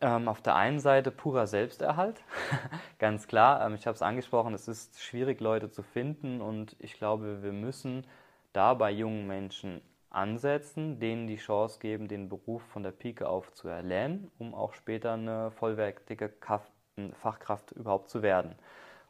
Ähm, 0.02 0.28
auf 0.28 0.42
der 0.42 0.56
einen 0.56 0.80
Seite 0.80 1.10
purer 1.10 1.48
Selbsterhalt, 1.48 2.22
ganz 3.00 3.28
klar. 3.28 3.66
Ähm, 3.66 3.76
ich 3.76 3.88
habe 3.88 3.96
es 3.96 4.02
angesprochen, 4.02 4.54
es 4.54 4.68
ist 4.68 5.02
schwierig, 5.02 5.40
Leute 5.40 5.72
zu 5.72 5.84
finden 5.84 6.42
und 6.42 6.76
ich 6.80 6.94
glaube, 6.94 7.42
wir 7.42 7.54
müssen 7.54 8.06
da 8.54 8.74
bei 8.74 8.92
jungen 8.92 9.26
Menschen 9.26 9.82
ansetzen, 10.10 11.00
denen 11.00 11.28
die 11.28 11.38
Chance 11.38 11.80
geben, 11.80 12.08
den 12.08 12.30
Beruf 12.30 12.64
von 12.64 12.84
der 12.84 12.92
Pike 12.92 13.28
auf 13.28 13.54
zu 13.54 13.68
erlernen, 13.68 14.32
um 14.38 14.54
auch 14.54 14.74
später 14.74 15.14
eine 15.14 15.52
vollwertige 15.52 16.30
Kraft, 16.30 16.72
Fachkraft 17.14 17.72
überhaupt 17.72 18.10
zu 18.10 18.22
werden. 18.22 18.56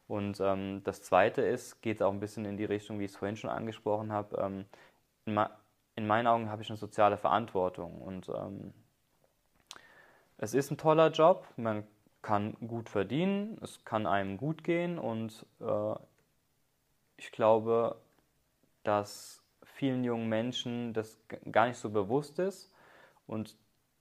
Und 0.08 0.40
ähm, 0.40 0.82
das 0.84 1.02
Zweite 1.02 1.42
ist, 1.42 1.82
geht 1.82 2.02
auch 2.02 2.12
ein 2.12 2.20
bisschen 2.20 2.44
in 2.44 2.56
die 2.56 2.64
Richtung, 2.64 2.98
wie 3.00 3.04
ich 3.04 3.12
es 3.12 3.16
vorhin 3.16 3.36
schon 3.36 3.50
angesprochen 3.50 4.12
habe. 4.12 4.36
Ähm, 4.38 4.64
in, 5.24 5.38
in, 5.96 6.06
meinen 6.06 6.26
Augen 6.26 6.50
habe 6.50 6.62
ich 6.62 6.70
eine 6.70 6.76
soziale 6.76 7.16
Verantwortung 7.16 8.00
und 8.02 8.28
ähm, 8.28 8.72
es 10.38 10.54
ist 10.54 10.70
ein 10.70 10.78
toller 10.78 11.10
Job, 11.10 11.46
man 11.56 11.84
kann 12.22 12.54
gut 12.66 12.88
verdienen, 12.88 13.58
es 13.62 13.84
kann 13.84 14.06
einem 14.06 14.36
gut 14.36 14.62
gehen 14.62 14.98
und 14.98 15.46
äh, 15.60 15.94
ich 17.16 17.32
glaube, 17.32 17.96
dass 18.84 19.42
vielen 19.64 20.04
jungen 20.04 20.28
Menschen 20.28 20.92
das 20.92 21.18
gar 21.50 21.66
nicht 21.66 21.78
so 21.78 21.90
bewusst 21.90 22.38
ist 22.38 22.70
und 23.26 23.56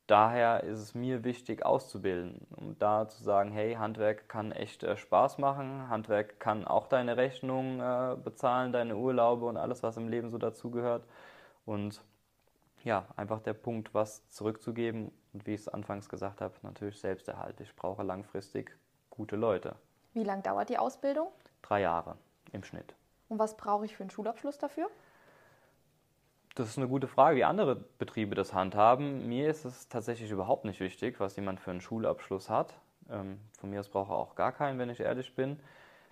daher 0.08 0.64
ist 0.64 0.80
es 0.80 0.96
mir 0.96 1.24
wichtig 1.24 1.66
auszubilden, 1.66 2.48
um 2.56 2.78
da 2.80 3.08
zu 3.08 3.24
sagen, 3.24 3.52
hey, 3.52 3.76
Handwerk 3.76 4.30
kann 4.30 4.52
echt 4.52 4.84
äh, 4.84 4.98
Spaß 4.98 5.38
machen, 5.38 5.90
Handwerk 5.90 6.40
kann 6.40 6.66
auch 6.66 6.88
deine 6.88 7.18
Rechnungen 7.18 7.80
äh, 7.80 8.16
bezahlen, 8.16 8.72
deine 8.72 8.96
Urlaube 8.96 9.46
und 9.46 9.58
alles, 9.58 9.84
was 9.84 9.98
im 9.98 10.08
Leben 10.08 10.30
so 10.30 10.38
dazugehört 10.38 11.06
und 11.66 12.02
ja, 12.84 13.06
einfach 13.16 13.40
der 13.40 13.54
Punkt, 13.54 13.94
was 13.96 14.30
zurückzugeben 14.30 15.12
und 15.34 15.48
wie 15.48 15.56
ich 15.56 15.62
es 15.62 15.68
anfangs 15.68 16.08
gesagt 16.08 16.40
habe, 16.42 16.54
natürlich 16.62 17.00
Selbsterhalt. 17.00 17.60
Ich 17.60 17.76
brauche 17.76 18.04
langfristig 18.04 18.78
gute 19.10 19.36
Leute. 19.36 19.76
Wie 20.14 20.24
lange 20.24 20.44
dauert 20.44 20.70
die 20.70 20.78
Ausbildung? 20.78 21.30
drei 21.66 21.82
Jahre 21.82 22.18
im 22.52 22.64
Schnitt. 22.64 22.96
Und 23.28 23.40
was 23.40 23.58
brauche 23.58 23.86
ich 23.86 23.96
für 23.96 24.04
einen 24.04 24.12
Schulabschluss 24.12 24.58
dafür? 24.58 24.90
Das 26.56 26.70
ist 26.70 26.78
eine 26.78 26.88
gute 26.88 27.10
Frage, 27.10 27.36
wie 27.36 27.44
andere 27.44 27.76
Betriebe 27.76 28.34
das 28.34 28.54
handhaben. 28.54 29.28
Mir 29.28 29.50
ist 29.50 29.66
es 29.66 29.90
tatsächlich 29.90 30.32
überhaupt 30.32 30.64
nicht 30.64 30.80
wichtig, 30.80 31.20
was 31.20 31.36
jemand 31.36 31.60
für 31.60 31.72
einen 31.72 31.82
Schulabschluss 31.82 32.50
hat. 32.50 32.76
Ähm, 33.10 33.42
von 33.60 33.70
mir 33.70 33.82
aus 33.82 33.90
brauche 33.90 34.14
er 34.14 34.18
auch 34.18 34.36
gar 34.36 34.54
keinen, 34.54 34.80
wenn 34.80 34.90
ich 34.90 35.02
ehrlich 35.02 35.36
bin. 35.36 35.60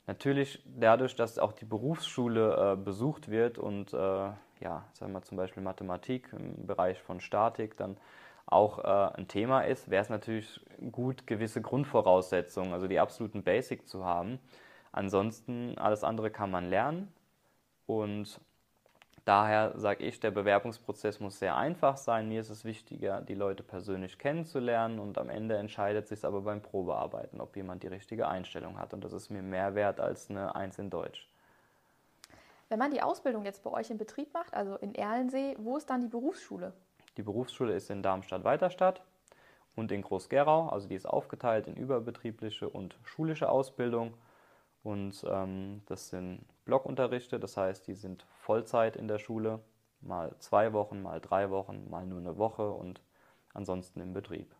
Natürlich 0.05 0.61
dadurch, 0.65 1.15
dass 1.15 1.39
auch 1.39 1.53
die 1.53 1.63
Berufsschule 1.63 2.73
äh, 2.73 2.75
besucht 2.75 3.29
wird 3.29 3.57
und 3.57 3.93
äh, 3.93 3.97
ja, 3.97 4.83
sagen 4.91 5.13
wir 5.13 5.21
zum 5.21 5.37
Beispiel 5.37 5.63
Mathematik 5.63 6.33
im 6.33 6.67
Bereich 6.67 7.01
von 7.01 7.21
Statik 7.21 7.77
dann 7.77 7.95
auch 8.45 8.79
äh, 8.79 9.17
ein 9.17 9.29
Thema 9.29 9.61
ist, 9.61 9.89
wäre 9.89 10.03
es 10.03 10.09
natürlich 10.09 10.59
gut, 10.91 11.25
gewisse 11.25 11.61
Grundvoraussetzungen, 11.61 12.73
also 12.73 12.87
die 12.87 12.99
absoluten 12.99 13.43
Basic 13.43 13.87
zu 13.87 14.03
haben. 14.03 14.39
Ansonsten 14.91 15.77
alles 15.77 16.03
andere 16.03 16.31
kann 16.31 16.51
man 16.51 16.69
lernen 16.69 17.13
und 17.85 18.41
Daher 19.25 19.79
sage 19.79 20.03
ich, 20.03 20.19
der 20.19 20.31
Bewerbungsprozess 20.31 21.21
muss 21.21 21.39
sehr 21.39 21.55
einfach 21.55 21.95
sein. 21.95 22.27
Mir 22.27 22.41
ist 22.41 22.49
es 22.49 22.65
wichtiger, 22.65 23.21
die 23.21 23.35
Leute 23.35 23.63
persönlich 23.63 24.17
kennenzulernen 24.19 24.99
und 24.99 25.17
am 25.17 25.29
Ende 25.29 25.55
entscheidet 25.55 26.09
sich 26.09 26.25
aber 26.25 26.41
beim 26.41 26.61
Probearbeiten, 26.61 27.39
ob 27.39 27.55
jemand 27.55 27.83
die 27.83 27.87
richtige 27.87 28.27
Einstellung 28.27 28.77
hat. 28.77 28.93
Und 28.93 29.03
das 29.03 29.13
ist 29.13 29.29
mir 29.29 29.41
mehr 29.41 29.75
wert 29.75 30.01
als 30.01 30.29
eine 30.29 30.55
Eins 30.55 30.77
in 30.77 30.89
Deutsch. 30.89 31.29
Wenn 32.67 32.79
man 32.79 32.91
die 32.91 33.01
Ausbildung 33.01 33.45
jetzt 33.45 33.63
bei 33.63 33.69
euch 33.69 33.91
im 33.91 33.97
Betrieb 33.97 34.33
macht, 34.33 34.53
also 34.53 34.75
in 34.77 34.93
Erlensee, 34.93 35.55
wo 35.57 35.77
ist 35.77 35.89
dann 35.89 36.01
die 36.01 36.07
Berufsschule? 36.07 36.73
Die 37.15 37.23
Berufsschule 37.23 37.73
ist 37.73 37.89
in 37.89 38.03
Darmstadt-Weiterstadt 38.03 39.03
und 39.75 39.91
in 39.93 40.01
Groß-Gerau. 40.01 40.67
Also 40.67 40.89
die 40.89 40.95
ist 40.95 41.05
aufgeteilt 41.05 41.67
in 41.67 41.75
überbetriebliche 41.75 42.67
und 42.67 42.97
schulische 43.03 43.47
Ausbildung. 43.47 44.15
Und 44.83 45.23
ähm, 45.29 45.81
das 45.85 46.09
sind 46.09 46.43
Blockunterrichte, 46.65 47.39
das 47.39 47.57
heißt, 47.57 47.87
die 47.87 47.93
sind 47.93 48.25
Vollzeit 48.37 48.95
in 48.95 49.07
der 49.07 49.19
Schule, 49.19 49.59
mal 50.01 50.35
zwei 50.39 50.73
Wochen, 50.73 51.01
mal 51.01 51.19
drei 51.19 51.49
Wochen, 51.49 51.89
mal 51.89 52.05
nur 52.05 52.19
eine 52.19 52.37
Woche 52.37 52.71
und 52.71 53.01
ansonsten 53.53 53.99
im 53.99 54.13
Betrieb. 54.13 54.55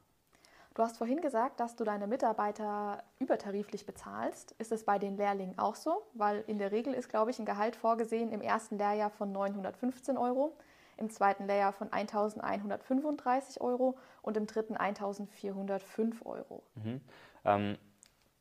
Du 0.73 0.81
hast 0.81 0.97
vorhin 0.97 1.21
gesagt, 1.21 1.59
dass 1.59 1.75
du 1.75 1.83
deine 1.83 2.07
Mitarbeiter 2.07 3.03
übertariflich 3.19 3.85
bezahlst. 3.85 4.53
Ist 4.57 4.71
es 4.71 4.85
bei 4.85 4.97
den 4.97 5.17
Lehrlingen 5.17 5.59
auch 5.59 5.75
so? 5.75 6.01
Weil 6.13 6.43
in 6.47 6.57
der 6.57 6.71
Regel 6.71 6.95
ist, 6.95 7.09
glaube 7.09 7.29
ich, 7.29 7.37
ein 7.37 7.45
Gehalt 7.45 7.75
vorgesehen 7.75 8.31
im 8.31 8.41
ersten 8.41 8.79
Lehrjahr 8.79 9.11
von 9.11 9.31
915 9.31 10.17
Euro, 10.17 10.57
im 10.97 11.11
zweiten 11.11 11.45
Lehrjahr 11.45 11.73
von 11.73 11.93
1135 11.93 13.61
Euro 13.61 13.97
und 14.23 14.35
im 14.35 14.47
dritten 14.47 14.75
1405 14.75 16.25
Euro. 16.25 16.63
Mhm. 16.75 17.01
Ähm, 17.45 17.77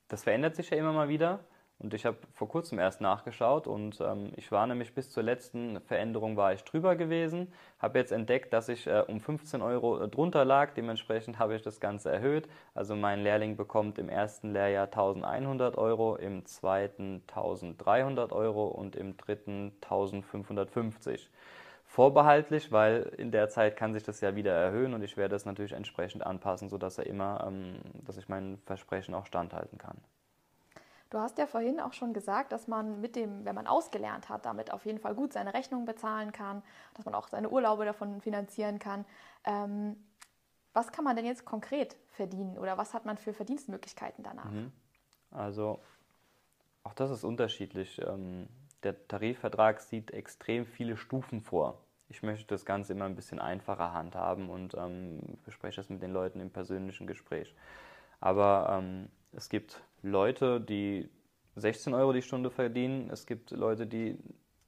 das 0.09 0.25
verändert 0.25 0.57
sich 0.57 0.71
ja 0.71 0.79
immer 0.79 0.93
mal 0.93 1.11
wieder. 1.11 1.41
Und 1.83 1.95
ich 1.95 2.07
habe 2.07 2.17
vor 2.33 2.49
kurzem 2.49 2.79
erst 2.79 3.01
nachgeschaut 3.01 3.67
und 3.67 4.01
ähm, 4.01 4.33
ich 4.37 4.53
war 4.53 4.67
nämlich 4.67 4.95
bis 4.95 5.11
zur 5.11 5.25
letzten 5.25 5.81
Veränderung 5.81 6.37
war 6.37 6.53
ich 6.53 6.63
drüber 6.63 6.95
gewesen, 6.95 7.53
habe 7.81 7.99
jetzt 7.99 8.13
entdeckt, 8.13 8.53
dass 8.53 8.69
ich 8.69 8.87
äh, 8.87 9.03
um 9.09 9.21
15 9.21 9.63
Euro 9.63 10.01
äh, 10.01 10.09
drunter 10.09 10.45
lag, 10.45 10.75
dementsprechend 10.75 11.41
habe 11.41 11.57
ich 11.57 11.63
das 11.63 11.81
Ganze 11.81 12.11
erhöht. 12.11 12.49
Also 12.75 12.95
mein 12.95 13.23
Lehrling 13.23 13.57
bekommt 13.57 13.99
im 13.99 14.09
ersten 14.09 14.53
Lehrjahr 14.53 14.87
1100 14.87 15.77
Euro, 15.77 16.15
im 16.17 16.47
zweiten 16.47 17.23
1300 17.27 18.33
Euro 18.33 18.69
und 18.69 18.95
im 18.95 19.17
dritten 19.17 19.73
1550 19.83 21.31
vorbehaltlich, 21.85 22.73
weil 22.73 23.13
in 23.19 23.33
der 23.33 23.49
Zeit 23.49 23.77
kann 23.77 23.93
sich 23.93 24.03
das 24.03 24.21
ja 24.23 24.35
wieder 24.35 24.53
erhöhen 24.53 24.95
und 24.95 25.03
ich 25.03 25.17
werde 25.17 25.37
es 25.37 25.45
natürlich 25.45 25.73
entsprechend 25.73 26.25
anpassen, 26.25 26.69
sodass 26.69 26.97
er 26.99 27.07
immer, 27.07 27.45
ähm, 27.47 27.75
dass 28.07 28.17
ich 28.17 28.29
mein 28.29 28.59
Versprechen 28.65 29.15
auch 29.15 29.27
standhalten 29.27 29.79
kann. 29.79 29.99
Du 31.13 31.19
hast 31.19 31.37
ja 31.37 31.47
vorhin 31.47 31.79
auch 31.79 31.93
schon 31.93 32.15
gesagt, 32.15 32.53
dass 32.53 32.69
man 32.69 33.03
mit 33.03 33.17
dem, 33.17 33.45
wenn 33.45 33.55
man 33.55 33.67
ausgelernt 33.67 34.31
hat, 34.31 34.47
damit 34.47 34.73
auf 34.73 34.87
jeden 34.87 34.99
Fall 34.99 35.15
gut 35.15 35.35
seine 35.35 35.53
Rechnungen 35.53 35.85
bezahlen 35.85 36.33
kann, 36.33 36.63
dass 36.95 37.05
man 37.05 37.15
auch 37.15 37.29
seine 37.29 37.51
Urlaube 37.51 37.85
davon 37.85 38.23
finanzieren 38.23 38.79
kann. 38.79 39.05
Ähm, 39.45 39.97
was 40.73 40.91
kann 40.91 41.05
man 41.05 41.15
denn 41.15 41.27
jetzt 41.27 41.45
konkret 41.45 41.99
verdienen 42.13 42.57
oder 42.57 42.79
was 42.79 42.95
hat 42.95 43.05
man 43.05 43.19
für 43.19 43.35
Verdienstmöglichkeiten 43.35 44.25
danach? 44.25 44.51
Mhm. 44.51 44.73
Also 45.31 45.81
auch 46.83 46.95
das 46.95 47.11
ist 47.11 47.25
unterschiedlich. 47.25 48.01
Ähm, 48.01 48.49
der 48.83 49.07
Tarifvertrag 49.07 49.83
sieht 49.83 50.13
extrem 50.13 50.65
viele 50.65 50.97
Stufen 50.97 51.43
vor. 51.43 51.79
Ich 52.09 52.23
möchte 52.23 52.47
das 52.47 52.65
Ganze 52.65 52.95
immer 52.95 53.05
ein 53.05 53.17
bisschen 53.17 53.39
einfacher 53.39 53.93
handhaben 53.93 54.49
und 54.49 54.73
ähm, 54.79 55.21
bespreche 55.45 55.77
das 55.77 55.91
mit 55.91 56.01
den 56.01 56.11
Leuten 56.11 56.41
im 56.41 56.51
persönlichen 56.51 57.07
Gespräch. 57.07 57.55
Aber 58.19 58.79
ähm, 58.79 59.11
es 59.33 59.51
gibt 59.51 59.83
Leute, 60.03 60.61
die 60.61 61.09
16 61.57 61.95
Euro 61.95 62.13
die 62.13 62.23
Stunde 62.23 62.51
verdienen. 62.51 63.11
Es 63.11 63.27
gibt 63.27 63.51
Leute, 63.51 63.87
die 63.87 64.19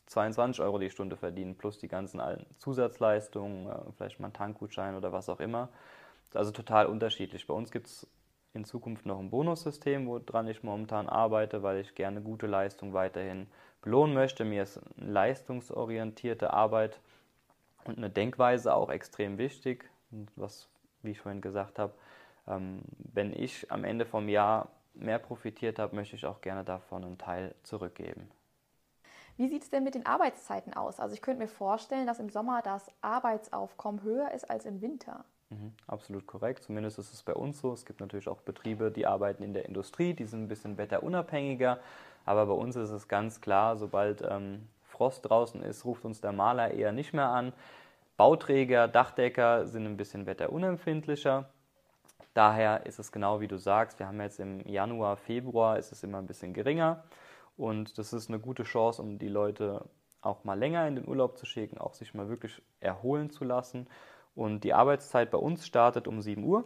22 0.07 0.62
Euro 0.62 0.79
die 0.79 0.90
Stunde 0.90 1.16
verdienen, 1.16 1.57
plus 1.57 1.79
die 1.79 1.88
ganzen 1.88 2.20
Zusatzleistungen, 2.59 3.68
äh, 3.68 3.92
vielleicht 3.97 4.20
mal 4.20 4.27
einen 4.27 4.35
Tankgutschein 4.35 4.97
oder 4.97 5.12
was 5.12 5.29
auch 5.29 5.40
immer. 5.40 5.68
Also 6.35 6.51
total 6.51 6.87
unterschiedlich. 6.87 7.47
Bei 7.47 7.55
uns 7.55 7.70
gibt 7.70 7.87
es 7.87 8.07
in 8.53 8.64
Zukunft 8.64 9.07
noch 9.07 9.18
ein 9.18 9.31
Bonussystem, 9.31 10.07
woran 10.07 10.47
ich 10.47 10.62
momentan 10.62 11.09
arbeite, 11.09 11.62
weil 11.62 11.79
ich 11.79 11.94
gerne 11.94 12.20
gute 12.20 12.47
Leistung 12.47 12.92
weiterhin 12.92 13.47
belohnen 13.83 14.14
möchte. 14.14 14.44
Mir 14.44 14.62
ist 14.62 14.81
leistungsorientierte 14.97 16.53
Arbeit 16.53 17.01
und 17.85 17.99
eine 17.99 18.11
Denkweise 18.11 18.75
auch 18.75 18.90
extrem 18.90 19.38
wichtig. 19.38 19.90
Was, 20.37 20.68
wie 21.03 21.11
ich 21.11 21.20
vorhin 21.20 21.40
gesagt 21.40 21.79
habe, 21.79 21.92
ähm, 22.47 22.83
wenn 23.12 23.33
ich 23.33 23.70
am 23.73 23.85
Ende 23.85 24.07
vom 24.07 24.29
Jahr 24.29 24.68
mehr 24.94 25.18
profitiert 25.18 25.78
habe, 25.78 25.94
möchte 25.96 26.16
ich 26.16 26.26
auch 26.26 26.40
gerne 26.40 26.64
davon 26.64 27.04
einen 27.04 27.18
Teil 27.18 27.54
zurückgeben. 27.62 28.30
Wie 29.37 29.48
sieht 29.48 29.64
es 29.64 29.70
denn 29.70 29.83
mit 29.83 29.94
den 29.94 30.07
Arbeitszeiten 30.07 30.74
aus? 30.74 31.00
Also 31.00 31.14
ich 31.14 31.22
könnte 31.22 31.42
mir 31.42 31.48
vorstellen, 31.48 32.07
dass 32.07 32.20
im 32.20 32.30
Sommer 32.30 32.62
das 32.62 32.87
Arbeitsaufkommen 33.00 34.02
höher 34.02 34.30
ist 34.30 34.48
als 34.48 34.64
im 34.64 34.80
Winter. 34.80 35.24
Mhm, 35.50 35.72
absolut 35.88 36.26
korrekt. 36.26 36.62
Zumindest 36.62 36.98
ist 36.98 37.12
es 37.12 37.22
bei 37.22 37.35
uns 37.35 37.61
so. 37.61 37.72
Es 37.72 37.85
gibt 37.85 38.00
natürlich 38.00 38.28
auch 38.28 38.40
Betriebe, 38.40 38.92
die 38.92 39.07
arbeiten 39.07 39.42
in 39.42 39.52
der 39.52 39.66
Industrie, 39.66 40.14
die 40.14 40.24
sind 40.24 40.44
ein 40.44 40.48
bisschen 40.48 40.78
wetterunabhängiger. 40.78 41.80
Aber 42.24 42.46
bei 42.46 42.52
uns 42.52 42.76
ist 42.76 42.90
es 42.90 43.09
ganz 43.09 43.40
klar, 43.40 43.76
sobald 43.76 44.22
ähm, 44.22 44.68
Frost 44.85 45.28
draußen 45.28 45.62
ist, 45.62 45.85
ruft 45.85 46.04
uns 46.04 46.20
der 46.20 46.33
Maler 46.33 46.70
eher 46.70 46.92
nicht 46.92 47.12
mehr 47.12 47.28
an. 47.28 47.52
Bauträger, 48.16 48.87
Dachdecker 48.87 49.66
sind 49.66 49.85
ein 49.85 49.96
bisschen 49.96 50.26
wetterunempfindlicher. 50.26 51.50
Daher 52.35 52.85
ist 52.85 52.99
es 52.99 53.12
genau 53.12 53.40
wie 53.40 53.49
du 53.49 53.57
sagst, 53.57 54.01
wir 54.01 54.09
haben 54.09 54.20
jetzt 54.20 54.40
im 54.40 54.61
Januar, 54.66 55.16
Februar 55.16 55.79
ist 55.79 55.92
es 55.92 56.03
immer 56.03 56.18
ein 56.18 56.27
bisschen 56.27 56.53
geringer 56.53 57.05
und 57.57 57.97
das 57.97 58.12
ist 58.12 58.29
eine 58.29 58.40
gute 58.40 58.64
Chance, 58.64 59.01
um 59.01 59.18
die 59.18 59.29
Leute 59.29 59.85
auch 60.20 60.42
mal 60.44 60.59
länger 60.59 60.87
in 60.88 60.97
den 60.97 61.07
Urlaub 61.07 61.38
zu 61.38 61.47
schicken, 61.47 61.79
auch 61.79 61.94
sich 61.94 62.12
mal 62.12 62.29
wirklich 62.29 62.61
erholen 62.81 63.31
zu 63.31 63.44
lassen. 63.44 63.87
Und 64.35 64.64
die 64.64 64.75
Arbeitszeit 64.75 65.31
bei 65.31 65.38
uns 65.38 65.66
startet 65.66 66.09
um 66.09 66.20
7 66.20 66.42
Uhr 66.42 66.64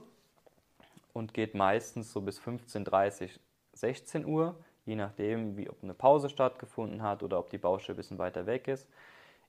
und 1.12 1.35
geht 1.35 1.54
meistens 1.54 2.12
so 2.12 2.20
bis 2.22 2.40
15.30 2.40 3.38
16 3.74 4.24
Uhr, 4.24 4.57
je 4.87 4.96
nachdem, 4.96 5.57
wie, 5.57 5.68
ob 5.68 5.83
eine 5.83 5.94
Pause 5.94 6.28
stattgefunden 6.31 7.02
hat 7.02 7.22
oder 7.22 7.38
ob 7.38 7.50
die 7.50 7.59
Baustelle 7.59 7.94
ein 7.94 7.98
bisschen 7.98 8.18
weiter 8.18 8.46
weg 8.46 8.66
ist. 8.66 8.88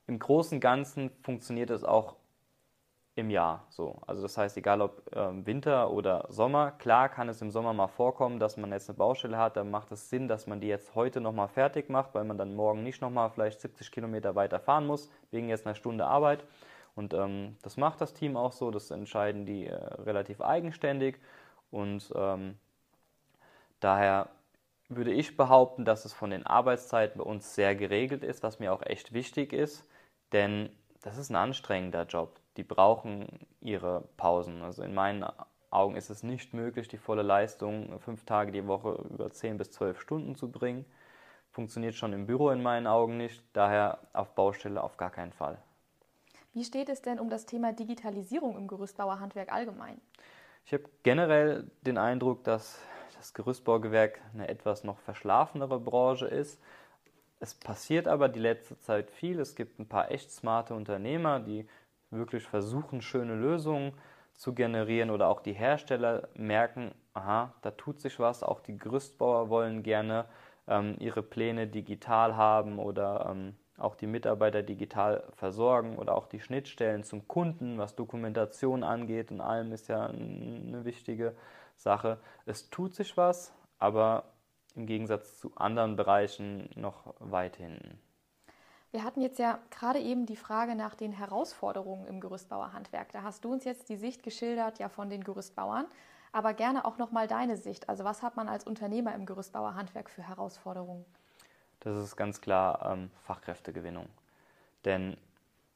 Im 0.06 0.20
Großen 0.20 0.58
und 0.58 0.62
Ganzen 0.62 1.10
funktioniert 1.24 1.70
es 1.70 1.84
auch 1.84 2.16
im 3.20 3.30
Jahr. 3.30 3.66
So. 3.70 4.02
Also 4.08 4.22
das 4.22 4.38
heißt, 4.38 4.58
egal 4.58 4.82
ob 4.82 5.04
ähm, 5.16 5.46
Winter 5.46 5.92
oder 5.92 6.26
Sommer, 6.30 6.72
klar 6.72 7.10
kann 7.10 7.30
es 7.30 7.42
im 7.42 7.52
Sommer 7.52 7.74
mal 7.74 7.88
vorkommen, 7.88 8.40
dass 8.40 8.58
man 8.58 8.72
jetzt 8.72 8.90
eine 8.90 8.98
Baustelle 8.98 9.38
hat, 9.38 9.58
dann 9.58 9.70
macht 9.72 9.92
es 9.92 10.10
Sinn, 10.10 10.28
dass 10.28 10.48
man 10.48 10.60
die 10.60 10.68
jetzt 10.68 10.96
heute 10.96 11.22
nochmal 11.22 11.48
fertig 11.48 11.90
macht, 11.90 12.14
weil 12.16 12.24
man 12.24 12.38
dann 12.38 12.56
morgen 12.56 12.84
nicht 12.84 13.02
nochmal 13.02 13.30
vielleicht 13.30 13.62
70 13.62 13.92
Kilometer 13.92 14.36
weiter 14.36 14.60
fahren 14.60 14.88
muss, 14.88 15.12
wegen 15.32 15.50
jetzt 15.50 15.66
einer 15.66 15.76
Stunde 15.76 16.06
Arbeit. 16.06 16.44
Und 16.96 17.14
ähm, 17.14 17.58
das 17.62 17.78
macht 17.78 18.02
das 18.02 18.14
Team 18.14 18.36
auch 18.36 18.52
so, 18.52 18.72
das 18.72 18.92
entscheiden 18.92 19.46
die 19.46 19.68
äh, 19.68 19.76
relativ 19.76 20.42
eigenständig. 20.42 21.20
Und 21.72 22.12
ähm, 22.16 22.58
daher 23.80 24.30
würde 24.90 25.12
ich 25.12 25.38
behaupten, 25.38 25.86
dass 25.86 26.06
es 26.06 26.14
von 26.14 26.32
den 26.32 26.46
Arbeitszeiten 26.46 27.20
bei 27.20 27.24
uns 27.24 27.56
sehr 27.56 27.76
geregelt 27.76 28.24
ist, 28.24 28.44
was 28.44 28.60
mir 28.60 28.74
auch 28.74 28.82
echt 28.82 29.14
wichtig 29.14 29.54
ist, 29.54 29.88
denn 30.34 30.70
das 31.02 31.18
ist 31.18 31.30
ein 31.30 31.36
anstrengender 31.36 32.06
Job 32.06 32.39
die 32.58 32.64
brauchen 32.64 33.28
ihre 33.62 34.08
Pausen. 34.18 34.62
Also 34.62 34.84
in 34.84 34.94
meinen 34.94 35.26
Augen 35.72 35.96
ist 35.96 36.10
es 36.10 36.24
nicht 36.24 36.54
möglich, 36.54 36.88
die 36.88 36.98
volle 36.98 37.22
Leistung 37.22 38.00
fünf 38.00 38.26
Tage 38.26 38.52
die 38.52 38.68
Woche 38.68 39.06
über 39.10 39.32
zehn 39.32 39.58
bis 39.58 39.72
zwölf 39.72 40.00
Stunden 40.00 40.36
zu 40.36 40.52
bringen. 40.52 40.86
Funktioniert 41.52 41.96
schon 41.96 42.14
im 42.14 42.26
Büro 42.26 42.50
in 42.50 42.62
meinen 42.62 42.88
Augen 42.88 43.18
nicht, 43.18 43.44
daher 43.54 44.00
auf 44.14 44.36
Baustelle 44.36 44.84
auf 44.84 44.98
gar 44.98 45.10
keinen 45.10 45.32
Fall. 45.32 45.58
Wie 46.54 46.64
steht 46.64 46.90
es 46.90 47.02
denn 47.02 47.20
um 47.20 47.30
das 47.30 47.46
Thema 47.46 47.74
Digitalisierung 47.74 48.58
im 48.58 48.68
Gerüstbauerhandwerk 48.68 49.52
allgemein? 49.52 50.02
Ich 50.66 50.74
habe 50.74 50.84
generell 51.04 51.70
den 51.82 51.98
Eindruck, 51.98 52.44
dass 52.44 52.80
das 53.18 53.34
Gerüstbaugewerk 53.34 54.22
eine 54.34 54.48
etwas 54.48 54.84
noch 54.84 54.98
verschlafenere 55.00 55.80
Branche 55.80 56.26
ist. 56.26 56.62
Es 57.40 57.54
passiert 57.54 58.08
aber 58.08 58.30
die 58.30 58.40
letzte 58.40 58.78
Zeit 58.80 59.12
viel. 59.12 59.40
Es 59.40 59.56
gibt 59.56 59.80
ein 59.80 59.88
paar 59.88 60.12
echt 60.12 60.32
smarte 60.32 60.74
Unternehmer, 60.74 61.40
die 61.40 61.68
wirklich 62.12 62.44
versuchen, 62.44 63.02
schöne 63.02 63.36
Lösungen 63.36 63.94
zu 64.34 64.54
generieren 64.54 65.10
oder 65.10 65.28
auch 65.28 65.42
die 65.42 65.54
Hersteller 65.54 66.30
merken, 66.34 66.94
aha, 67.14 67.54
da 67.62 67.72
tut 67.72 68.00
sich 68.00 68.20
was, 68.20 68.44
auch 68.44 68.62
die 68.62 68.78
Gerüstbauer 68.78 69.50
wollen 69.50 69.84
gerne 69.84 70.26
ähm, 70.68 70.96
ihre 71.00 71.24
Pläne 71.24 71.68
digital 71.68 72.38
haben 72.38 72.80
oder 72.80 73.28
ähm, 73.30 73.56
auch 73.78 73.96
die 73.96 74.08
Mitarbeiter 74.08 74.62
digital 74.62 75.24
versorgen 75.34 75.98
oder 75.98 76.16
auch 76.16 76.28
die 76.28 76.40
Schnittstellen 76.40 77.04
zum 77.04 77.28
Kunden, 77.28 77.78
was 77.78 77.96
Dokumentation 77.96 78.84
angeht 78.84 79.32
und 79.32 79.42
allem 79.42 79.72
ist 79.72 79.88
ja 79.88 80.06
eine 80.08 80.86
wichtige 80.86 81.36
Sache. 81.76 82.20
Es 82.46 82.70
tut 82.70 82.96
sich 82.96 83.18
was, 83.18 83.54
aber 83.78 84.24
im 84.76 84.86
Gegensatz 84.86 85.38
zu 85.38 85.52
anderen 85.56 85.96
Bereichen 85.96 86.70
noch 86.76 87.16
weit 87.20 87.58
hinten. 87.58 88.00
Wir 88.92 89.04
hatten 89.04 89.22
jetzt 89.22 89.38
ja 89.38 89.60
gerade 89.70 90.00
eben 90.00 90.26
die 90.26 90.36
Frage 90.36 90.74
nach 90.74 90.96
den 90.96 91.12
Herausforderungen 91.12 92.08
im 92.08 92.20
Gerüstbauerhandwerk. 92.20 93.12
Da 93.12 93.22
hast 93.22 93.46
du 93.46 93.52
uns 93.52 93.64
jetzt 93.64 93.90
die 93.90 93.98
Sicht 93.98 94.24
geschildert 94.24 94.80
ja 94.80 94.90
von 94.90 95.10
den 95.12 95.24
Gerüstbauern, 95.24 95.86
aber 96.32 96.54
gerne 96.56 96.86
auch 96.86 96.98
noch 96.98 97.12
mal 97.12 97.28
deine 97.28 97.56
Sicht. 97.56 97.88
Also 97.88 98.04
was 98.04 98.24
hat 98.24 98.36
man 98.36 98.50
als 98.50 98.64
Unternehmer 98.66 99.14
im 99.14 99.28
Gerüstbauerhandwerk 99.28 100.10
für 100.10 100.28
Herausforderungen? 100.28 101.06
Das 101.82 101.96
ist 101.98 102.16
ganz 102.16 102.42
klar 102.42 102.94
ähm, 102.94 103.12
Fachkräftegewinnung. 103.22 104.08
Denn 104.86 105.18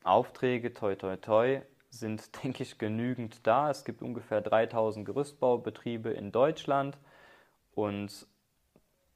Aufträge, 0.04 0.74
toi 0.74 0.96
toi 0.96 1.16
toi, 1.18 1.62
sind, 1.92 2.32
denke 2.44 2.64
ich, 2.64 2.80
genügend 2.80 3.46
da. 3.46 3.70
Es 3.70 3.86
gibt 3.86 4.02
ungefähr 4.02 4.42
3000 4.42 5.06
Gerüstbaubetriebe 5.06 6.10
in 6.10 6.32
Deutschland 6.32 6.98
und 7.76 8.28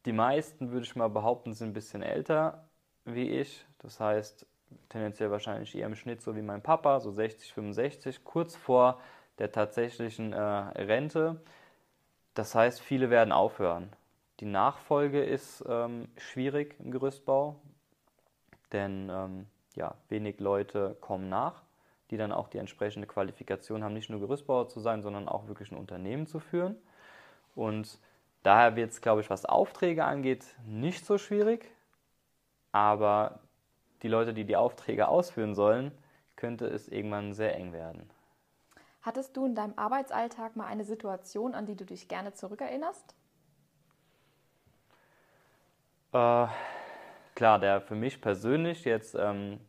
die 0.06 0.14
meisten, 0.14 0.72
würde 0.72 0.86
ich 0.86 0.96
mal 0.96 1.10
behaupten, 1.10 1.54
sind 1.54 1.70
ein 1.70 1.74
bisschen 1.74 2.04
älter 2.04 2.70
wie 3.04 3.30
ich. 3.30 3.66
Das 3.80 4.00
heißt, 4.00 4.46
tendenziell 4.90 5.32
wahrscheinlich 5.32 5.76
eher 5.76 5.88
im 5.88 5.96
Schnitt 5.96 6.22
so 6.22 6.36
wie 6.36 6.42
mein 6.42 6.62
Papa, 6.62 7.00
so 7.00 7.12
60, 7.12 7.54
65, 7.54 8.24
kurz 8.24 8.56
vor 8.56 9.00
der 9.40 9.52
tatsächlichen 9.52 10.34
äh, 10.34 10.40
Rente. 10.40 11.42
Das 12.34 12.56
heißt, 12.56 12.82
viele 12.82 13.10
werden 13.10 13.32
aufhören. 13.32 13.92
Die 14.40 14.46
Nachfolge 14.46 15.24
ist 15.24 15.64
ähm, 15.68 16.10
schwierig 16.18 16.76
im 16.80 16.92
Gerüstbau, 16.92 17.56
denn 18.72 19.10
ähm, 19.10 19.48
ja, 19.76 19.96
wenig 20.10 20.40
Leute 20.40 20.96
kommen 21.02 21.30
nach, 21.30 21.64
die 22.12 22.18
dann 22.18 22.32
auch 22.32 22.48
die 22.48 22.60
entsprechende 22.60 23.08
Qualifikation 23.08 23.84
haben, 23.84 23.94
nicht 23.94 24.10
nur 24.10 24.20
Gerüstbauer 24.20 24.68
zu 24.68 24.80
sein, 24.80 25.02
sondern 25.02 25.28
auch 25.28 25.48
wirklich 25.48 25.72
ein 25.72 25.78
Unternehmen 25.78 26.28
zu 26.28 26.40
führen. 26.40 26.76
Und 27.56 28.00
daher 28.44 28.76
wird 28.76 28.92
es, 28.92 29.02
glaube 29.02 29.22
ich, 29.22 29.30
was 29.30 29.46
Aufträge 29.46 30.06
angeht, 30.06 30.46
nicht 30.66 31.06
so 31.06 31.18
schwierig. 31.18 31.72
Aber 32.72 33.40
die 34.04 34.08
Leute, 34.08 34.34
die 34.34 34.46
die 34.46 34.56
Aufträge 34.56 35.08
ausführen 35.08 35.56
sollen, 35.56 35.92
könnte 36.36 36.68
es 36.68 36.88
irgendwann 36.88 37.34
sehr 37.34 37.56
eng 37.56 37.74
werden. 37.74 38.10
Hattest 39.02 39.38
du 39.38 39.46
in 39.46 39.56
deinem 39.56 39.74
Arbeitsalltag 39.78 40.56
mal 40.56 40.66
eine 40.66 40.84
Situation, 40.84 41.56
an 41.56 41.66
die 41.66 41.76
du 41.76 41.86
dich 41.86 42.08
gerne 42.08 42.34
zurückerinnerst? 42.34 43.16
Äh, 46.14 46.48
klar, 47.36 47.60
der 47.60 47.82
für 47.82 47.96
mich 47.96 48.22
persönlich 48.22 48.84
jetzt 48.86 49.16
ähm, 49.16 49.60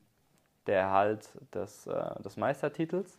der 0.66 0.80
Erhalt 0.80 1.30
des, 1.54 1.86
äh, 1.86 2.22
des 2.22 2.36
Meistertitels, 2.36 3.18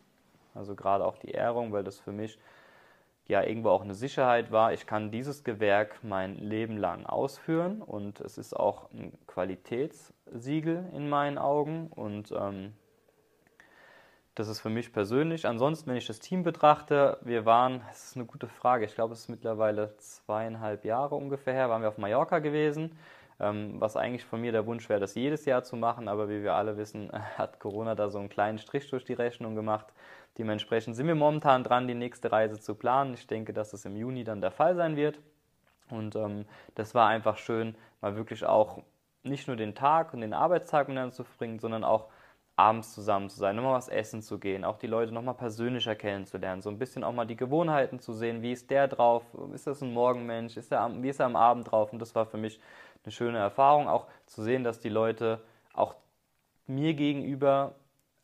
also 0.54 0.76
gerade 0.76 1.06
auch 1.06 1.18
die 1.18 1.32
Ehrung, 1.32 1.72
weil 1.72 1.84
das 1.84 2.00
für 2.00 2.12
mich 2.12 2.40
ja 3.30 3.44
irgendwo 3.44 3.70
auch 3.70 3.84
eine 3.84 3.94
Sicherheit 3.94 4.52
war, 4.52 4.74
ich 4.74 4.88
kann 4.88 5.12
dieses 5.12 5.44
Gewerk 5.44 6.00
mein 6.04 6.36
Leben 6.36 6.78
lang 6.78 7.06
ausführen 7.06 7.82
und 7.82 8.20
es 8.22 8.40
ist 8.40 8.56
auch 8.56 8.92
ein 8.92 9.14
Qualitätssiegel 9.28 10.90
in 10.94 11.08
meinen 11.10 11.38
Augen 11.38 11.88
und 11.88 12.32
ähm, 12.32 12.74
das 14.34 14.48
ist 14.48 14.62
für 14.62 14.70
mich 14.70 14.92
persönlich. 14.92 15.46
Ansonsten, 15.46 15.92
wenn 15.92 15.98
ich 15.98 16.08
das 16.08 16.20
Team 16.20 16.42
betrachte, 16.42 17.20
wir 17.22 17.46
waren, 17.46 17.82
das 17.88 18.06
ist 18.06 18.16
eine 18.16 18.26
gute 18.26 18.48
Frage, 18.48 18.86
ich 18.86 18.96
glaube, 18.96 19.14
es 19.14 19.22
ist 19.22 19.30
mittlerweile 19.30 19.96
zweieinhalb 19.98 20.84
Jahre 20.84 21.14
ungefähr 21.14 21.54
her, 21.54 21.70
waren 21.70 21.84
wir 21.84 21.90
auf 21.90 22.00
Mallorca 22.00 22.40
gewesen, 22.40 22.98
ähm, 23.40 23.76
was 23.80 23.96
eigentlich 23.96 24.26
von 24.26 24.42
mir 24.42 24.52
der 24.52 24.66
Wunsch 24.66 24.90
wäre, 24.90 25.00
das 25.00 25.14
jedes 25.14 25.46
Jahr 25.46 25.64
zu 25.64 25.76
machen, 25.76 26.08
aber 26.08 26.30
wie 26.30 26.42
wir 26.42 26.56
alle 26.56 26.78
wissen, 26.78 27.12
hat 27.38 27.60
Corona 27.60 27.94
da 27.94 28.10
so 28.10 28.18
einen 28.18 28.30
kleinen 28.30 28.58
Strich 28.58 28.90
durch 28.90 29.06
die 29.06 29.14
Rechnung 29.14 29.54
gemacht. 29.54 29.94
Dementsprechend 30.40 30.96
sind 30.96 31.06
wir 31.06 31.16
momentan 31.16 31.66
dran, 31.66 31.88
die 31.90 31.94
nächste 31.94 32.32
Reise 32.32 32.60
zu 32.60 32.74
planen. 32.74 33.14
Ich 33.14 33.28
denke, 33.28 33.52
dass 33.52 33.74
es 33.74 33.84
im 33.84 33.98
Juni 33.98 34.24
dann 34.24 34.40
der 34.40 34.52
Fall 34.52 34.74
sein 34.74 34.96
wird. 34.96 35.20
Und 35.90 36.16
ähm, 36.16 36.46
das 36.76 36.96
war 36.96 37.10
einfach 37.10 37.38
schön, 37.38 37.76
mal 38.00 38.16
wirklich 38.16 38.46
auch 38.46 38.82
nicht 39.24 39.48
nur 39.48 39.58
den 39.58 39.76
Tag 39.76 40.14
und 40.14 40.22
den 40.22 40.34
Arbeitstag 40.34 40.88
miteinander 40.88 41.14
zu 41.14 41.26
verbringen, 41.26 41.60
sondern 41.60 41.84
auch 41.84 42.08
abends 42.56 42.94
zusammen 42.94 43.30
zu 43.30 43.38
sein, 43.38 43.56
nochmal 43.56 43.74
was 43.74 43.90
essen 43.90 44.22
zu 44.22 44.38
gehen, 44.38 44.64
auch 44.64 44.78
die 44.78 44.88
Leute 44.88 45.14
nochmal 45.14 45.34
persönlicher 45.34 45.96
kennenzulernen, 45.96 46.62
so 46.62 46.70
ein 46.70 46.78
bisschen 46.78 47.06
auch 47.06 47.14
mal 47.14 47.26
die 47.26 47.38
Gewohnheiten 47.38 48.00
zu 48.00 48.12
sehen, 48.12 48.42
wie 48.42 48.52
ist 48.52 48.70
der 48.70 48.90
drauf, 48.90 49.24
ist 49.54 49.66
das 49.66 49.82
ein 49.82 49.94
Morgenmensch, 49.94 50.58
ist 50.58 50.72
er, 50.72 50.92
wie 51.02 51.08
ist 51.08 51.22
er 51.22 51.28
am 51.28 51.38
Abend 51.38 51.72
drauf 51.72 51.94
und 51.94 52.00
das 52.00 52.16
war 52.16 52.26
für 52.26 52.38
mich 52.38 52.60
eine 53.06 53.14
schöne 53.14 53.38
Erfahrung, 53.38 53.88
auch 53.88 54.08
zu 54.26 54.44
sehen, 54.44 54.66
dass 54.66 54.80
die 54.82 54.90
Leute 54.90 55.42
auch 55.74 55.96
mir 56.68 56.94
gegenüber 56.96 57.76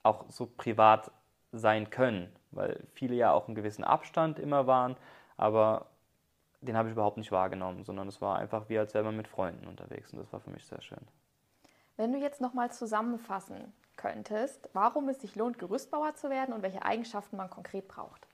auch 0.03 0.25
so 0.29 0.45
privat 0.45 1.11
sein 1.51 1.89
können, 1.89 2.33
weil 2.51 2.83
viele 2.93 3.15
ja 3.15 3.31
auch 3.31 3.47
einen 3.47 3.55
gewissen 3.55 3.83
Abstand 3.83 4.39
immer 4.39 4.67
waren, 4.67 4.95
aber 5.37 5.87
den 6.61 6.77
habe 6.77 6.89
ich 6.89 6.93
überhaupt 6.93 7.17
nicht 7.17 7.31
wahrgenommen, 7.31 7.83
sondern 7.83 8.07
es 8.07 8.21
war 8.21 8.37
einfach 8.37 8.69
wie 8.69 8.77
als 8.77 8.93
wäre 8.93 9.03
man 9.03 9.17
mit 9.17 9.27
Freunden 9.27 9.67
unterwegs 9.67 10.11
und 10.11 10.19
das 10.19 10.31
war 10.33 10.39
für 10.39 10.49
mich 10.49 10.65
sehr 10.65 10.81
schön. 10.81 11.05
Wenn 11.97 12.11
du 12.11 12.19
jetzt 12.19 12.41
nochmal 12.41 12.71
zusammenfassen 12.71 13.73
könntest, 13.95 14.69
warum 14.73 15.07
es 15.09 15.21
sich 15.21 15.35
lohnt, 15.35 15.59
Gerüstbauer 15.59 16.15
zu 16.15 16.29
werden 16.29 16.53
und 16.53 16.61
welche 16.61 16.83
Eigenschaften 16.83 17.37
man 17.37 17.49
konkret 17.49 17.87
braucht? 17.87 18.27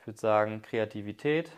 Ich 0.00 0.06
würde 0.06 0.20
sagen, 0.20 0.62
Kreativität, 0.62 1.50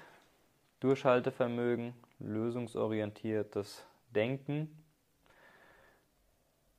Durchhaltevermögen, 0.80 1.92
lösungsorientiertes 2.18 3.84
Denken. 4.14 4.84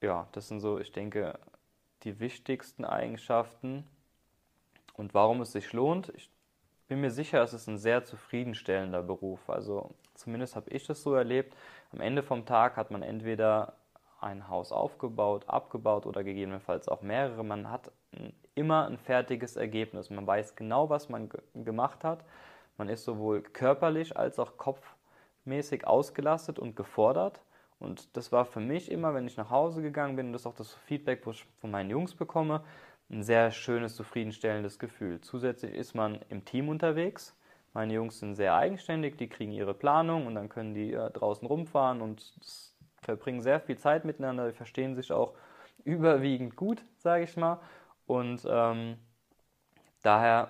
Ja, 0.01 0.27
das 0.31 0.47
sind 0.47 0.61
so, 0.61 0.79
ich 0.79 0.91
denke, 0.91 1.37
die 2.03 2.19
wichtigsten 2.19 2.85
Eigenschaften. 2.85 3.85
Und 4.95 5.13
warum 5.13 5.41
es 5.41 5.51
sich 5.51 5.73
lohnt, 5.73 6.09
ich 6.15 6.29
bin 6.87 7.01
mir 7.01 7.11
sicher, 7.11 7.41
es 7.43 7.53
ist 7.53 7.67
ein 7.67 7.77
sehr 7.77 8.03
zufriedenstellender 8.03 9.03
Beruf. 9.03 9.49
Also 9.49 9.91
zumindest 10.15 10.55
habe 10.55 10.69
ich 10.71 10.85
das 10.85 11.03
so 11.03 11.13
erlebt. 11.13 11.55
Am 11.91 12.01
Ende 12.01 12.23
vom 12.23 12.45
Tag 12.45 12.77
hat 12.77 12.91
man 12.91 13.03
entweder 13.03 13.73
ein 14.21 14.49
Haus 14.49 14.71
aufgebaut, 14.71 15.47
abgebaut 15.47 16.05
oder 16.05 16.23
gegebenenfalls 16.23 16.89
auch 16.89 17.01
mehrere. 17.01 17.43
Man 17.43 17.69
hat 17.69 17.91
immer 18.55 18.87
ein 18.87 18.97
fertiges 18.97 19.55
Ergebnis. 19.55 20.09
Man 20.09 20.27
weiß 20.27 20.55
genau, 20.55 20.89
was 20.89 21.09
man 21.09 21.29
gemacht 21.53 22.03
hat. 22.03 22.25
Man 22.77 22.89
ist 22.89 23.03
sowohl 23.03 23.41
körperlich 23.41 24.17
als 24.17 24.39
auch 24.39 24.57
kopfmäßig 24.57 25.85
ausgelastet 25.87 26.59
und 26.59 26.75
gefordert. 26.75 27.41
Und 27.79 28.15
das 28.17 28.31
war 28.31 28.45
für 28.45 28.59
mich 28.59 28.91
immer, 28.91 29.13
wenn 29.13 29.25
ich 29.25 29.37
nach 29.37 29.49
Hause 29.49 29.81
gegangen 29.81 30.15
bin, 30.15 30.27
und 30.27 30.33
das 30.33 30.41
ist 30.41 30.47
auch 30.47 30.55
das 30.55 30.73
Feedback, 30.73 31.25
was 31.25 31.37
ich 31.37 31.45
von 31.61 31.71
meinen 31.71 31.89
Jungs 31.89 32.13
bekomme, 32.13 32.63
ein 33.09 33.23
sehr 33.23 33.51
schönes, 33.51 33.95
zufriedenstellendes 33.95 34.77
Gefühl. 34.79 35.21
Zusätzlich 35.21 35.73
ist 35.73 35.95
man 35.95 36.19
im 36.29 36.45
Team 36.45 36.69
unterwegs. 36.69 37.35
Meine 37.73 37.93
Jungs 37.93 38.19
sind 38.19 38.35
sehr 38.35 38.55
eigenständig, 38.55 39.17
die 39.17 39.29
kriegen 39.29 39.51
ihre 39.51 39.73
Planung 39.73 40.27
und 40.27 40.35
dann 40.35 40.49
können 40.49 40.73
die 40.73 40.93
äh, 40.93 41.09
draußen 41.11 41.47
rumfahren 41.47 42.01
und 42.01 42.33
verbringen 43.01 43.41
sehr 43.41 43.59
viel 43.59 43.77
Zeit 43.77 44.05
miteinander, 44.05 44.47
die 44.47 44.55
verstehen 44.55 44.95
sich 44.95 45.11
auch 45.11 45.33
überwiegend 45.85 46.55
gut, 46.55 46.83
sage 46.97 47.23
ich 47.23 47.37
mal. 47.37 47.59
Und 48.05 48.45
ähm, 48.49 48.97
daher 50.01 50.49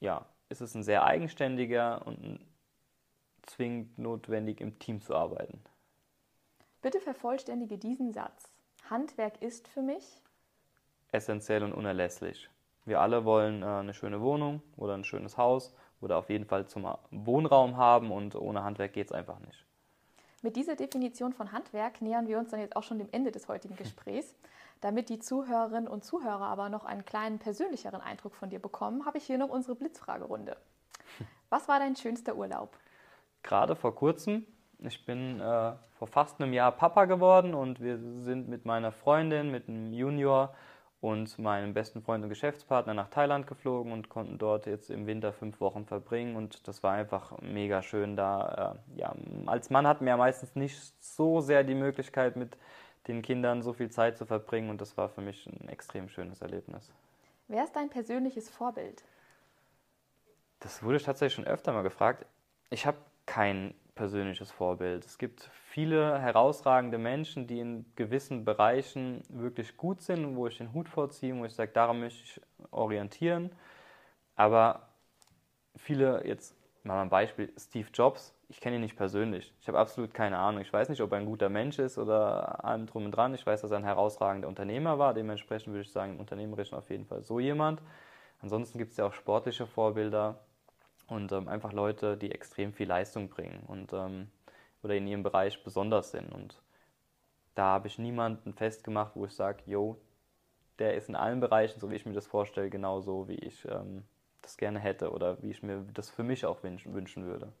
ja, 0.00 0.26
ist 0.48 0.60
es 0.60 0.74
ein 0.74 0.82
sehr 0.82 1.04
eigenständiger 1.04 2.06
und 2.06 2.40
zwingend 3.42 3.98
notwendig, 3.98 4.60
im 4.60 4.78
Team 4.78 5.00
zu 5.00 5.14
arbeiten. 5.14 5.62
Bitte 6.82 7.00
vervollständige 7.00 7.76
diesen 7.76 8.12
Satz. 8.12 8.50
Handwerk 8.88 9.42
ist 9.42 9.68
für 9.68 9.82
mich 9.82 10.20
essentiell 11.12 11.62
und 11.62 11.72
unerlässlich. 11.72 12.48
Wir 12.84 13.00
alle 13.00 13.24
wollen 13.24 13.62
äh, 13.62 13.66
eine 13.66 13.94
schöne 13.94 14.20
Wohnung 14.20 14.62
oder 14.76 14.94
ein 14.94 15.04
schönes 15.04 15.36
Haus 15.36 15.74
oder 16.00 16.16
auf 16.16 16.30
jeden 16.30 16.46
Fall 16.46 16.66
zum 16.66 16.86
Wohnraum 17.10 17.76
haben 17.76 18.10
und 18.10 18.34
ohne 18.34 18.62
Handwerk 18.64 18.92
geht 18.92 19.08
es 19.08 19.12
einfach 19.12 19.38
nicht. 19.40 19.66
Mit 20.42 20.56
dieser 20.56 20.74
Definition 20.74 21.34
von 21.34 21.52
Handwerk 21.52 22.00
nähern 22.00 22.26
wir 22.26 22.38
uns 22.38 22.50
dann 22.50 22.60
jetzt 22.60 22.74
auch 22.74 22.82
schon 22.82 22.98
dem 22.98 23.08
Ende 23.12 23.30
des 23.30 23.48
heutigen 23.48 23.76
Gesprächs. 23.76 24.34
Damit 24.80 25.10
die 25.10 25.18
Zuhörerinnen 25.18 25.88
und 25.88 26.04
Zuhörer 26.04 26.46
aber 26.46 26.70
noch 26.70 26.86
einen 26.86 27.04
kleinen 27.04 27.38
persönlicheren 27.38 28.00
Eindruck 28.00 28.34
von 28.34 28.48
dir 28.48 28.60
bekommen, 28.60 29.04
habe 29.04 29.18
ich 29.18 29.24
hier 29.24 29.36
noch 29.36 29.50
unsere 29.50 29.74
Blitzfragerunde. 29.74 30.56
Was 31.50 31.68
war 31.68 31.78
dein 31.78 31.96
schönster 31.96 32.34
Urlaub? 32.34 32.78
Gerade 33.42 33.76
vor 33.76 33.94
kurzem. 33.94 34.46
Ich 34.82 35.04
bin 35.04 35.40
äh, 35.40 35.72
vor 35.98 36.08
fast 36.08 36.40
einem 36.40 36.52
Jahr 36.52 36.72
Papa 36.72 37.04
geworden 37.04 37.54
und 37.54 37.80
wir 37.80 37.98
sind 37.98 38.48
mit 38.48 38.64
meiner 38.64 38.92
Freundin, 38.92 39.50
mit 39.50 39.68
einem 39.68 39.92
Junior, 39.92 40.54
und 41.00 41.38
meinem 41.38 41.72
besten 41.72 42.02
Freund 42.02 42.22
und 42.22 42.28
Geschäftspartner 42.28 42.92
nach 42.92 43.08
Thailand 43.08 43.46
geflogen 43.46 43.92
und 43.92 44.10
konnten 44.10 44.36
dort 44.36 44.66
jetzt 44.66 44.90
im 44.90 45.06
Winter 45.06 45.32
fünf 45.32 45.60
Wochen 45.60 45.86
verbringen 45.86 46.36
und 46.36 46.68
das 46.68 46.82
war 46.82 46.92
einfach 46.92 47.40
mega 47.40 47.82
schön 47.82 48.16
da. 48.16 48.76
Äh, 48.96 49.00
ja, 49.00 49.14
als 49.46 49.70
Mann 49.70 49.86
hat 49.86 50.00
man 50.00 50.08
ja 50.08 50.16
meistens 50.18 50.54
nicht 50.56 50.78
so 51.02 51.40
sehr 51.40 51.64
die 51.64 51.74
Möglichkeit 51.74 52.36
mit 52.36 52.56
den 53.08 53.22
Kindern 53.22 53.62
so 53.62 53.72
viel 53.72 53.90
Zeit 53.90 54.18
zu 54.18 54.26
verbringen 54.26 54.68
und 54.68 54.80
das 54.82 54.98
war 54.98 55.08
für 55.08 55.22
mich 55.22 55.46
ein 55.46 55.68
extrem 55.68 56.08
schönes 56.10 56.42
Erlebnis. 56.42 56.92
Wer 57.48 57.64
ist 57.64 57.74
dein 57.74 57.88
persönliches 57.88 58.50
Vorbild? 58.50 59.02
Das 60.60 60.82
wurde 60.82 60.98
ich 60.98 61.02
tatsächlich 61.02 61.34
schon 61.34 61.46
öfter 61.46 61.72
mal 61.72 61.82
gefragt. 61.82 62.26
Ich 62.68 62.84
habe 62.84 62.98
kein 63.24 63.74
persönliches 64.00 64.50
Vorbild. 64.50 65.04
Es 65.04 65.18
gibt 65.18 65.50
viele 65.52 66.18
herausragende 66.18 66.96
Menschen, 66.96 67.46
die 67.46 67.60
in 67.60 67.84
gewissen 67.96 68.46
Bereichen 68.46 69.22
wirklich 69.28 69.76
gut 69.76 70.00
sind, 70.00 70.36
wo 70.36 70.46
ich 70.46 70.56
den 70.56 70.72
Hut 70.72 70.88
vorziehe, 70.88 71.36
wo 71.36 71.44
ich 71.44 71.52
sage, 71.54 71.70
daran 71.72 72.00
möchte 72.00 72.22
ich 72.22 72.40
orientieren. 72.70 73.50
Aber 74.36 74.88
viele, 75.76 76.26
jetzt 76.26 76.56
mal 76.82 77.02
ein 77.02 77.10
Beispiel, 77.10 77.52
Steve 77.58 77.88
Jobs, 77.92 78.34
ich 78.48 78.62
kenne 78.62 78.76
ihn 78.76 78.80
nicht 78.80 78.96
persönlich. 78.96 79.52
Ich 79.60 79.68
habe 79.68 79.78
absolut 79.78 80.14
keine 80.14 80.38
Ahnung. 80.38 80.62
Ich 80.62 80.72
weiß 80.72 80.88
nicht, 80.88 81.02
ob 81.02 81.12
er 81.12 81.18
ein 81.18 81.26
guter 81.26 81.50
Mensch 81.50 81.78
ist 81.78 81.98
oder 81.98 82.64
allem 82.64 82.86
drum 82.86 83.04
und 83.04 83.10
dran. 83.10 83.34
Ich 83.34 83.44
weiß, 83.44 83.60
dass 83.60 83.70
er 83.70 83.76
ein 83.76 83.84
herausragender 83.84 84.48
Unternehmer 84.48 84.98
war. 84.98 85.12
Dementsprechend 85.12 85.74
würde 85.74 85.82
ich 85.82 85.92
sagen, 85.92 86.14
im 86.14 86.20
Unternehmerischen 86.20 86.78
auf 86.78 86.88
jeden 86.88 87.04
Fall 87.04 87.22
so 87.22 87.38
jemand. 87.38 87.82
Ansonsten 88.40 88.78
gibt 88.78 88.92
es 88.92 88.96
ja 88.96 89.04
auch 89.04 89.12
sportliche 89.12 89.66
Vorbilder 89.66 90.40
und 91.10 91.32
ähm, 91.32 91.48
einfach 91.48 91.72
Leute, 91.72 92.16
die 92.16 92.32
extrem 92.32 92.72
viel 92.72 92.88
Leistung 92.88 93.28
bringen 93.28 93.62
und 93.66 93.92
ähm, 93.92 94.30
oder 94.82 94.94
in 94.94 95.06
ihrem 95.06 95.22
Bereich 95.22 95.62
besonders 95.62 96.10
sind. 96.10 96.32
Und 96.32 96.62
da 97.54 97.64
habe 97.64 97.88
ich 97.88 97.98
niemanden 97.98 98.54
festgemacht, 98.54 99.14
wo 99.14 99.26
ich 99.26 99.34
sage, 99.34 99.62
yo, 99.66 100.00
der 100.78 100.94
ist 100.94 101.08
in 101.08 101.16
allen 101.16 101.40
Bereichen, 101.40 101.78
so 101.78 101.90
wie 101.90 101.96
ich 101.96 102.06
mir 102.06 102.14
das 102.14 102.26
vorstelle, 102.26 102.70
genauso 102.70 103.28
wie 103.28 103.34
ich 103.34 103.66
ähm, 103.66 104.04
das 104.40 104.56
gerne 104.56 104.78
hätte 104.78 105.10
oder 105.12 105.42
wie 105.42 105.50
ich 105.50 105.62
mir 105.62 105.84
das 105.92 106.08
für 106.08 106.22
mich 106.22 106.46
auch 106.46 106.62
wünschen, 106.62 106.94
wünschen 106.94 107.26
würde. 107.26 107.52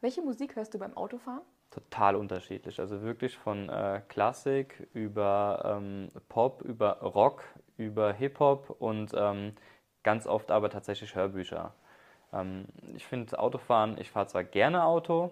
Welche 0.00 0.20
Musik 0.20 0.56
hörst 0.56 0.74
du 0.74 0.78
beim 0.78 0.96
Autofahren? 0.96 1.42
Total 1.70 2.16
unterschiedlich. 2.16 2.78
Also 2.80 3.00
wirklich 3.00 3.38
von 3.38 3.70
äh, 3.70 4.02
Klassik 4.08 4.86
über 4.92 5.62
ähm, 5.64 6.08
Pop, 6.28 6.60
über 6.62 7.00
Rock, 7.00 7.44
über 7.78 8.12
Hip-Hop 8.12 8.76
und 8.78 9.12
ähm, 9.16 9.54
ganz 10.02 10.26
oft 10.26 10.50
aber 10.50 10.68
tatsächlich 10.68 11.14
Hörbücher. 11.14 11.74
Ähm, 12.32 12.66
ich 12.94 13.06
finde 13.06 13.38
Autofahren, 13.38 13.98
ich 13.98 14.10
fahre 14.10 14.26
zwar 14.26 14.44
gerne 14.44 14.84
Auto, 14.84 15.30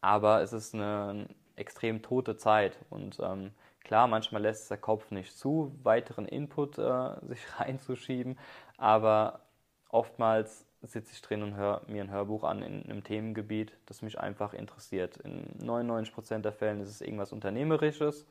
aber 0.00 0.42
es 0.42 0.52
ist 0.52 0.74
eine, 0.74 1.26
extrem 1.58 2.02
tote 2.02 2.36
Zeit 2.36 2.78
und 2.88 3.18
ähm, 3.20 3.50
klar, 3.80 4.06
manchmal 4.06 4.42
lässt 4.42 4.70
der 4.70 4.78
Kopf 4.78 5.10
nicht 5.10 5.36
zu, 5.36 5.72
weiteren 5.82 6.26
Input 6.26 6.78
äh, 6.78 7.10
sich 7.26 7.40
reinzuschieben, 7.58 8.38
aber 8.76 9.40
oftmals 9.88 10.64
sitze 10.82 11.12
ich 11.12 11.22
drin 11.22 11.42
und 11.42 11.56
höre 11.56 11.82
mir 11.88 12.02
ein 12.04 12.10
Hörbuch 12.10 12.44
an 12.44 12.62
in 12.62 12.84
einem 12.84 13.02
Themengebiet, 13.02 13.72
das 13.86 14.00
mich 14.00 14.20
einfach 14.20 14.52
interessiert. 14.52 15.16
In 15.16 15.44
99% 15.60 16.38
der 16.38 16.52
Fällen 16.52 16.80
ist 16.80 16.88
es 16.88 17.00
irgendwas 17.00 17.32
Unternehmerisches, 17.32 18.28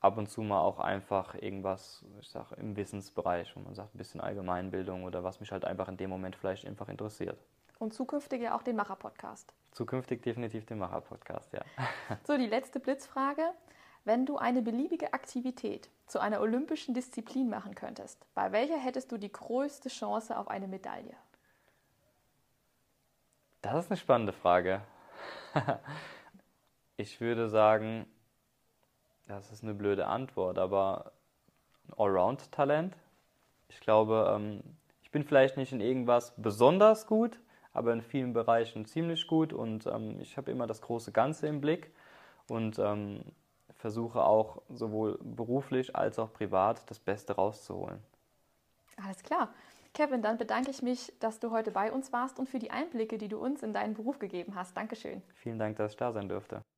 ab 0.00 0.16
und 0.16 0.28
zu 0.28 0.42
mal 0.42 0.60
auch 0.60 0.78
einfach 0.78 1.34
irgendwas, 1.34 2.04
ich 2.20 2.28
sage, 2.28 2.54
im 2.56 2.76
Wissensbereich, 2.76 3.54
wo 3.56 3.60
man 3.60 3.74
sagt, 3.74 3.94
ein 3.94 3.98
bisschen 3.98 4.20
Allgemeinbildung 4.20 5.04
oder 5.04 5.24
was 5.24 5.40
mich 5.40 5.52
halt 5.52 5.64
einfach 5.64 5.88
in 5.88 5.96
dem 5.96 6.10
Moment 6.10 6.36
vielleicht 6.36 6.66
einfach 6.66 6.88
interessiert. 6.88 7.38
Und 7.78 7.94
zukünftig 7.94 8.42
ja 8.42 8.56
auch 8.56 8.62
den 8.62 8.76
Macher-Podcast. 8.76 9.54
Zukünftig 9.72 10.22
definitiv 10.22 10.66
den 10.66 10.78
Macher-Podcast, 10.78 11.52
ja. 11.52 11.62
So, 12.26 12.36
die 12.36 12.46
letzte 12.46 12.80
Blitzfrage. 12.80 13.42
Wenn 14.04 14.26
du 14.26 14.38
eine 14.38 14.62
beliebige 14.62 15.12
Aktivität 15.12 15.90
zu 16.06 16.18
einer 16.18 16.40
olympischen 16.40 16.94
Disziplin 16.94 17.50
machen 17.50 17.74
könntest, 17.74 18.26
bei 18.34 18.52
welcher 18.52 18.78
hättest 18.78 19.12
du 19.12 19.18
die 19.18 19.30
größte 19.30 19.90
Chance 19.90 20.38
auf 20.38 20.48
eine 20.48 20.66
Medaille? 20.66 21.14
Das 23.60 23.84
ist 23.84 23.90
eine 23.90 23.98
spannende 23.98 24.32
Frage. 24.32 24.80
ich 26.96 27.20
würde 27.20 27.48
sagen, 27.48 28.06
das 29.28 29.52
ist 29.52 29.62
eine 29.62 29.74
blöde 29.74 30.06
Antwort, 30.06 30.58
aber 30.58 31.12
Allround-Talent. 31.96 32.96
Ich 33.68 33.80
glaube, 33.80 34.34
ähm, 34.34 34.62
ich 35.02 35.10
bin 35.10 35.22
vielleicht 35.22 35.56
nicht 35.56 35.72
in 35.72 35.80
irgendwas 35.80 36.34
besonders 36.36 37.06
gut, 37.06 37.38
aber 37.72 37.92
in 37.92 38.02
vielen 38.02 38.32
Bereichen 38.32 38.86
ziemlich 38.86 39.26
gut 39.26 39.52
und 39.52 39.86
ähm, 39.86 40.18
ich 40.20 40.36
habe 40.36 40.50
immer 40.50 40.66
das 40.66 40.80
große 40.80 41.12
Ganze 41.12 41.46
im 41.46 41.60
Blick 41.60 41.92
und 42.48 42.78
ähm, 42.78 43.22
versuche 43.76 44.24
auch 44.24 44.62
sowohl 44.70 45.18
beruflich 45.22 45.94
als 45.94 46.18
auch 46.18 46.32
privat 46.32 46.90
das 46.90 46.98
Beste 46.98 47.34
rauszuholen. 47.34 47.98
Alles 49.04 49.22
klar. 49.22 49.50
Kevin, 49.94 50.22
dann 50.22 50.38
bedanke 50.38 50.70
ich 50.70 50.82
mich, 50.82 51.12
dass 51.20 51.38
du 51.38 51.50
heute 51.50 51.70
bei 51.70 51.92
uns 51.92 52.12
warst 52.12 52.38
und 52.38 52.48
für 52.48 52.58
die 52.58 52.70
Einblicke, 52.70 53.18
die 53.18 53.28
du 53.28 53.38
uns 53.38 53.62
in 53.62 53.72
deinen 53.72 53.94
Beruf 53.94 54.18
gegeben 54.18 54.54
hast. 54.54 54.76
Dankeschön. 54.76 55.22
Vielen 55.34 55.58
Dank, 55.58 55.76
dass 55.76 55.92
ich 55.92 55.96
da 55.96 56.12
sein 56.12 56.28
durfte. 56.28 56.62